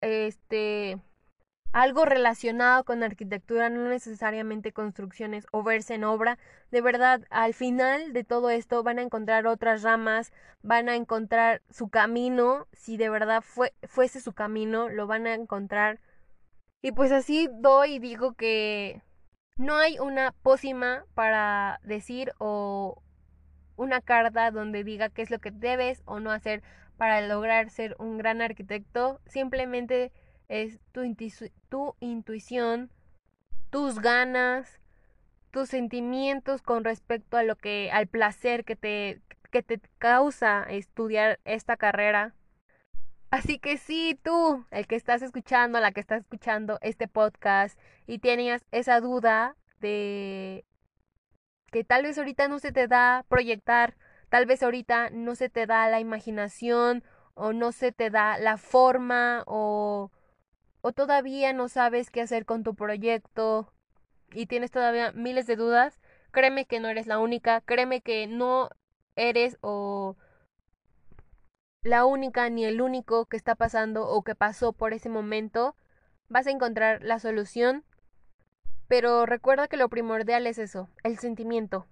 este 0.00 0.98
algo 1.72 2.04
relacionado 2.04 2.84
con 2.84 3.02
arquitectura, 3.02 3.70
no 3.70 3.88
necesariamente 3.88 4.72
construcciones 4.72 5.46
o 5.52 5.62
verse 5.62 5.94
en 5.94 6.04
obra. 6.04 6.38
De 6.70 6.82
verdad, 6.82 7.22
al 7.30 7.54
final 7.54 8.12
de 8.12 8.24
todo 8.24 8.50
esto 8.50 8.82
van 8.82 8.98
a 8.98 9.02
encontrar 9.02 9.46
otras 9.46 9.82
ramas, 9.82 10.32
van 10.62 10.88
a 10.88 10.96
encontrar 10.96 11.62
su 11.70 11.88
camino, 11.88 12.66
si 12.72 12.96
de 12.98 13.08
verdad 13.08 13.42
fue, 13.42 13.72
fuese 13.84 14.20
su 14.20 14.32
camino, 14.32 14.88
lo 14.88 15.06
van 15.06 15.26
a 15.26 15.34
encontrar. 15.34 15.98
Y 16.82 16.92
pues 16.92 17.10
así 17.12 17.48
doy 17.50 17.94
y 17.94 17.98
digo 17.98 18.34
que 18.34 19.02
no 19.56 19.76
hay 19.76 19.98
una 19.98 20.32
pócima 20.42 21.04
para 21.14 21.80
decir 21.84 22.32
o 22.38 23.02
una 23.76 24.00
carta 24.00 24.50
donde 24.50 24.84
diga 24.84 25.08
qué 25.08 25.22
es 25.22 25.30
lo 25.30 25.38
que 25.38 25.50
debes 25.50 26.02
o 26.04 26.20
no 26.20 26.30
hacer 26.30 26.62
para 26.98 27.20
lograr 27.22 27.70
ser 27.70 27.96
un 27.98 28.18
gran 28.18 28.42
arquitecto. 28.42 29.20
Simplemente 29.26 30.12
es 30.52 30.78
tu, 30.92 31.02
tu 31.70 31.96
intuición, 32.00 32.90
tus 33.70 34.00
ganas, 34.00 34.80
tus 35.50 35.70
sentimientos 35.70 36.60
con 36.60 36.84
respecto 36.84 37.38
a 37.38 37.42
lo 37.42 37.56
que, 37.56 37.90
al 37.90 38.06
placer 38.06 38.66
que 38.66 38.76
te, 38.76 39.22
que 39.50 39.62
te 39.62 39.80
causa 39.96 40.64
estudiar 40.64 41.40
esta 41.46 41.78
carrera. 41.78 42.34
Así 43.30 43.58
que 43.58 43.78
sí, 43.78 44.20
tú, 44.22 44.66
el 44.70 44.86
que 44.86 44.96
estás 44.96 45.22
escuchando, 45.22 45.80
la 45.80 45.90
que 45.90 46.00
estás 46.00 46.20
escuchando 46.20 46.78
este 46.82 47.08
podcast 47.08 47.78
y 48.06 48.18
tienes 48.18 48.62
esa 48.72 49.00
duda 49.00 49.56
de 49.80 50.66
que 51.70 51.82
tal 51.82 52.02
vez 52.02 52.18
ahorita 52.18 52.48
no 52.48 52.58
se 52.58 52.72
te 52.72 52.88
da 52.88 53.24
proyectar, 53.26 53.96
tal 54.28 54.44
vez 54.44 54.62
ahorita 54.62 55.08
no 55.08 55.34
se 55.34 55.48
te 55.48 55.64
da 55.64 55.88
la 55.88 55.98
imaginación 55.98 57.02
o 57.32 57.54
no 57.54 57.72
se 57.72 57.90
te 57.90 58.10
da 58.10 58.36
la 58.36 58.58
forma 58.58 59.44
o 59.46 60.10
o 60.82 60.92
todavía 60.92 61.52
no 61.52 61.68
sabes 61.68 62.10
qué 62.10 62.20
hacer 62.20 62.44
con 62.44 62.62
tu 62.64 62.74
proyecto 62.74 63.72
y 64.32 64.46
tienes 64.46 64.70
todavía 64.70 65.12
miles 65.12 65.46
de 65.46 65.56
dudas, 65.56 66.00
créeme 66.32 66.66
que 66.66 66.80
no 66.80 66.88
eres 66.88 67.06
la 67.06 67.18
única, 67.18 67.60
créeme 67.62 68.02
que 68.02 68.26
no 68.26 68.68
eres 69.16 69.58
o 69.60 70.16
la 71.82 72.04
única 72.04 72.48
ni 72.50 72.64
el 72.64 72.80
único 72.80 73.26
que 73.26 73.36
está 73.36 73.54
pasando 73.54 74.08
o 74.08 74.22
que 74.22 74.34
pasó 74.34 74.72
por 74.72 74.92
ese 74.92 75.08
momento, 75.08 75.76
vas 76.28 76.46
a 76.46 76.50
encontrar 76.50 77.02
la 77.02 77.18
solución. 77.18 77.84
Pero 78.88 79.24
recuerda 79.24 79.68
que 79.68 79.76
lo 79.76 79.88
primordial 79.88 80.46
es 80.46 80.58
eso, 80.58 80.88
el 81.02 81.18
sentimiento, 81.18 81.86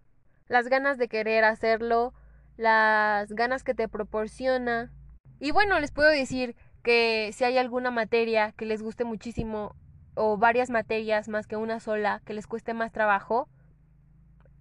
las 0.48 0.68
ganas 0.68 0.98
de 0.98 1.09
querer 1.09 1.44
hacerlo, 1.44 2.12
las 2.57 3.33
ganas 3.33 3.64
que 3.64 3.74
te 3.74 3.88
proporciona. 3.88 4.92
Y 5.38 5.53
bueno, 5.53 5.81
les 5.81 5.92
puedo 5.92 6.11
decir 6.11 6.57
que 6.82 7.30
si 7.32 7.44
hay 7.44 7.58
alguna 7.58 7.90
materia 7.90 8.52
que 8.52 8.66
les 8.66 8.82
guste 8.82 9.04
muchísimo 9.04 9.74
o 10.14 10.36
varias 10.36 10.70
materias 10.70 11.28
más 11.28 11.46
que 11.46 11.56
una 11.56 11.80
sola 11.80 12.22
que 12.24 12.34
les 12.34 12.46
cueste 12.46 12.74
más 12.74 12.92
trabajo, 12.92 13.48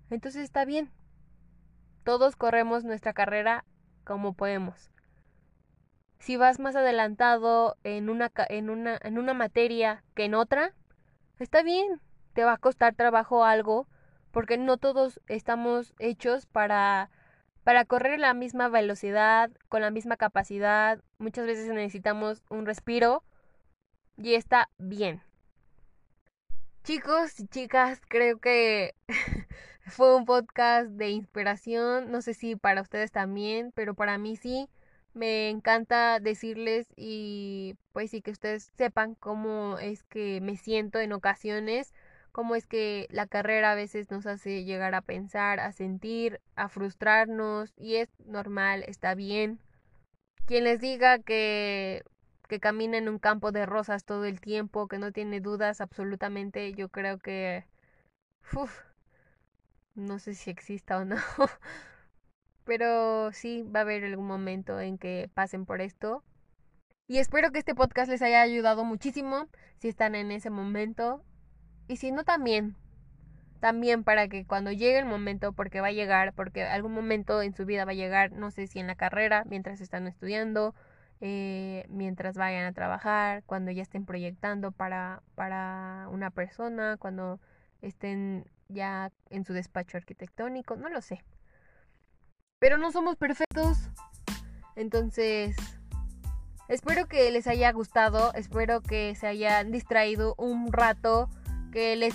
entonces 0.10 0.43
está 0.43 0.65
bien. 0.65 0.91
Todos 2.03 2.36
corremos 2.36 2.84
nuestra 2.84 3.13
carrera 3.13 3.65
como 4.03 4.34
podemos. 4.34 4.91
Si 6.19 6.36
vas 6.36 6.60
más 6.60 6.75
adelantado 6.75 7.77
en 7.84 8.10
una, 8.10 8.32
en 8.49 8.69
una, 8.69 8.97
en 9.01 9.17
una 9.17 9.34
materia 9.34 10.03
que 10.15 10.25
en 10.25 10.36
otra, 10.36 10.73
está 11.39 11.63
bien. 11.63 12.01
Te 12.34 12.43
va 12.43 12.53
a 12.53 12.58
costar 12.58 12.95
trabajo 12.95 13.45
algo 13.45 13.88
porque 14.32 14.58
no 14.58 14.77
todos 14.77 15.19
estamos 15.27 15.93
hechos 15.99 16.45
para 16.45 17.10
para 17.69 17.86
correr 17.86 18.19
la 18.19 18.34
misma 18.34 18.67
velocidad, 18.67 19.51
con 19.67 19.84
la 19.84 19.91
misma 19.91 20.17
capacidad, 20.17 21.03
muchas 21.19 21.45
veces 21.45 21.67
necesitamos 21.67 22.41
un 22.49 22.65
respiro 22.65 23.23
y 24.17 24.34
está 24.34 24.71
bien. 24.79 25.21
Chicos 26.84 27.39
y 27.39 27.45
chicas, 27.45 28.01
creo 28.08 28.39
que 28.39 28.95
fue 29.86 30.15
un 30.15 30.25
podcast 30.25 30.88
de 30.88 31.12
inspiración, 31.12 32.10
no 32.10 32.23
sé 32.23 32.34
si 32.34 32.55
para 32.55 32.82
ustedes 32.82 33.12
también, 33.12 33.71
pero 33.75 33.93
para 33.93 34.17
mí 34.17 34.36
sí. 34.36 34.67
Me 35.13 35.49
encanta 35.49 36.19
decirles 36.19 36.88
y 36.95 37.75
pues 37.93 38.10
sí 38.10 38.23
que 38.23 38.32
ustedes 38.32 38.71
sepan 38.79 39.13
cómo 39.13 39.77
es 39.77 40.01
que 40.05 40.41
me 40.41 40.58
siento 40.58 40.99
en 40.99 41.13
ocasiones 41.13 41.93
cómo 42.32 42.56
es 42.56 42.68
que 42.68 43.08
la 43.12 43.28
carrera 43.28 43.72
a 43.72 43.76
veces 43.76 44.12
nos 44.12 44.26
hace 44.26 44.63
llegar 44.63 44.96
a 44.96 45.02
pensar, 45.02 45.60
a 45.60 45.72
sentir, 45.72 46.42
a 46.56 46.70
frustrarnos 46.70 47.74
y 47.78 47.96
es 47.96 48.10
normal, 48.26 48.84
está 48.88 49.15
bien. 49.15 49.60
Quien 50.46 50.63
les 50.63 50.80
diga 50.82 51.20
que 51.20 52.04
que 52.50 52.60
camina 52.60 52.98
en 52.98 53.08
un 53.08 53.20
campo 53.20 53.52
de 53.52 53.68
rosas 53.68 54.04
todo 54.06 54.26
el 54.26 54.42
tiempo, 54.42 54.88
que 54.88 54.98
no 54.98 55.12
tiene 55.12 55.39
dudas 55.39 55.82
absolutamente, 55.82 56.74
yo 56.74 56.89
creo 56.89 57.20
que 57.20 57.65
no 59.96 60.20
sé 60.20 60.34
si 60.34 60.50
exista 60.50 60.98
o 60.98 61.06
no. 61.06 61.18
Pero 62.65 63.32
sí 63.32 63.63
va 63.63 63.80
a 63.80 63.84
haber 63.84 64.04
algún 64.04 64.28
momento 64.28 64.80
en 64.80 64.98
que 64.98 65.30
pasen 65.34 65.65
por 65.65 65.82
esto. 65.82 66.24
Y 67.08 67.18
espero 67.18 67.52
que 67.52 67.60
este 67.60 67.76
podcast 67.76 68.10
les 68.10 68.22
haya 68.22 68.42
ayudado 68.42 68.84
muchísimo 68.84 69.48
si 69.78 69.88
están 69.88 70.15
en 70.15 70.32
ese 70.32 70.50
momento 70.50 71.24
y 71.89 71.97
si 71.97 72.12
no, 72.12 72.23
también. 72.23 72.75
También 73.60 74.04
para 74.04 74.30
que 74.30 74.45
cuando 74.45 74.71
llegue 74.71 74.99
el 74.99 75.06
momento, 75.06 75.52
porque 75.54 75.82
va 75.82 75.88
a 75.88 75.91
llegar, 75.91 76.34
porque 76.34 76.63
algún 76.63 76.93
momento 76.93 77.41
en 77.41 77.54
su 77.54 77.65
vida 77.65 77.84
va 77.84 77.91
a 77.91 77.95
llegar, 77.95 78.32
no 78.32 78.52
sé 78.52 78.67
si 78.67 78.80
en 78.80 78.86
la 78.86 78.95
carrera, 78.95 79.43
mientras 79.45 79.82
están 79.82 80.06
estudiando, 80.08 80.75
eh, 81.19 81.86
mientras 81.89 82.38
vayan 82.38 82.65
a 82.67 82.73
trabajar, 82.73 83.43
cuando 83.45 83.71
ya 83.71 83.82
estén 83.82 84.06
proyectando 84.06 84.71
para, 84.71 85.23
para 85.34 86.08
una 86.12 86.30
persona, 86.30 86.95
cuando 86.97 87.39
estén 87.82 88.45
ya 88.67 89.12
en 89.32 89.43
su 89.43 89.54
despacho 89.54 89.97
arquitectónico, 89.97 90.75
no 90.75 90.89
lo 90.89 91.02
sé. 91.02 91.23
Pero 92.60 92.78
no 92.78 92.91
somos 92.91 93.15
perfectos. 93.15 93.89
Entonces, 94.75 95.56
espero 96.67 97.08
que 97.08 97.32
les 97.32 97.47
haya 97.47 97.71
gustado, 97.71 98.32
espero 98.36 98.82
que 98.82 99.15
se 99.15 99.25
hayan 99.25 99.71
distraído 99.71 100.36
un 100.38 100.71
rato 100.71 101.30
que 101.71 101.95
les 101.95 102.13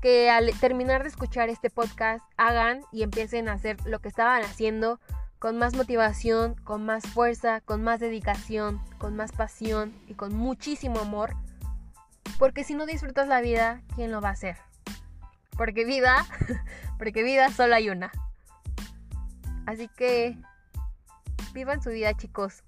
que 0.00 0.30
al 0.30 0.50
terminar 0.58 1.02
de 1.02 1.10
escuchar 1.10 1.50
este 1.50 1.68
podcast 1.68 2.24
hagan 2.36 2.80
y 2.90 3.02
empiecen 3.02 3.48
a 3.48 3.52
hacer 3.52 3.76
lo 3.84 3.98
que 3.98 4.08
estaban 4.08 4.42
haciendo 4.42 4.98
con 5.38 5.58
más 5.58 5.74
motivación, 5.74 6.54
con 6.64 6.84
más 6.84 7.06
fuerza, 7.06 7.60
con 7.60 7.82
más 7.82 8.00
dedicación, 8.00 8.80
con 8.98 9.16
más 9.16 9.32
pasión 9.32 9.94
y 10.06 10.14
con 10.14 10.34
muchísimo 10.34 11.00
amor. 11.00 11.34
Porque 12.38 12.64
si 12.64 12.74
no 12.74 12.86
disfrutas 12.86 13.28
la 13.28 13.40
vida, 13.40 13.82
¿quién 13.94 14.10
lo 14.10 14.20
va 14.20 14.30
a 14.30 14.32
hacer? 14.32 14.56
Porque 15.56 15.84
vida, 15.84 16.26
porque 16.98 17.22
vida 17.22 17.50
solo 17.50 17.74
hay 17.74 17.90
una. 17.90 18.10
Así 19.66 19.88
que 19.88 20.36
vivan 21.52 21.82
su 21.82 21.90
vida, 21.90 22.14
chicos. 22.14 22.62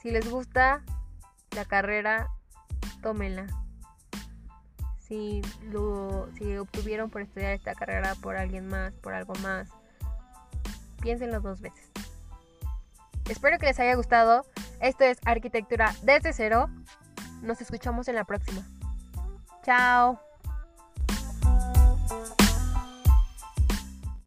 Si 0.00 0.10
les 0.10 0.28
gusta 0.28 0.84
la 1.54 1.64
carrera, 1.64 2.28
tómenla 3.02 3.61
si 5.12 5.42
lo 5.70 6.26
obtuvieron 6.62 7.10
por 7.10 7.20
estudiar 7.20 7.52
esta 7.52 7.74
carrera 7.74 8.14
por 8.22 8.34
alguien 8.34 8.66
más, 8.66 8.94
por 8.94 9.12
algo 9.12 9.34
más, 9.42 9.68
piénsenlo 11.02 11.40
dos 11.40 11.60
veces. 11.60 11.90
Espero 13.28 13.58
que 13.58 13.66
les 13.66 13.78
haya 13.78 13.94
gustado. 13.94 14.46
Esto 14.80 15.04
es 15.04 15.18
Arquitectura 15.26 15.94
desde 16.02 16.32
cero. 16.32 16.70
Nos 17.42 17.60
escuchamos 17.60 18.08
en 18.08 18.14
la 18.14 18.24
próxima. 18.24 18.62
Chao. 19.62 20.18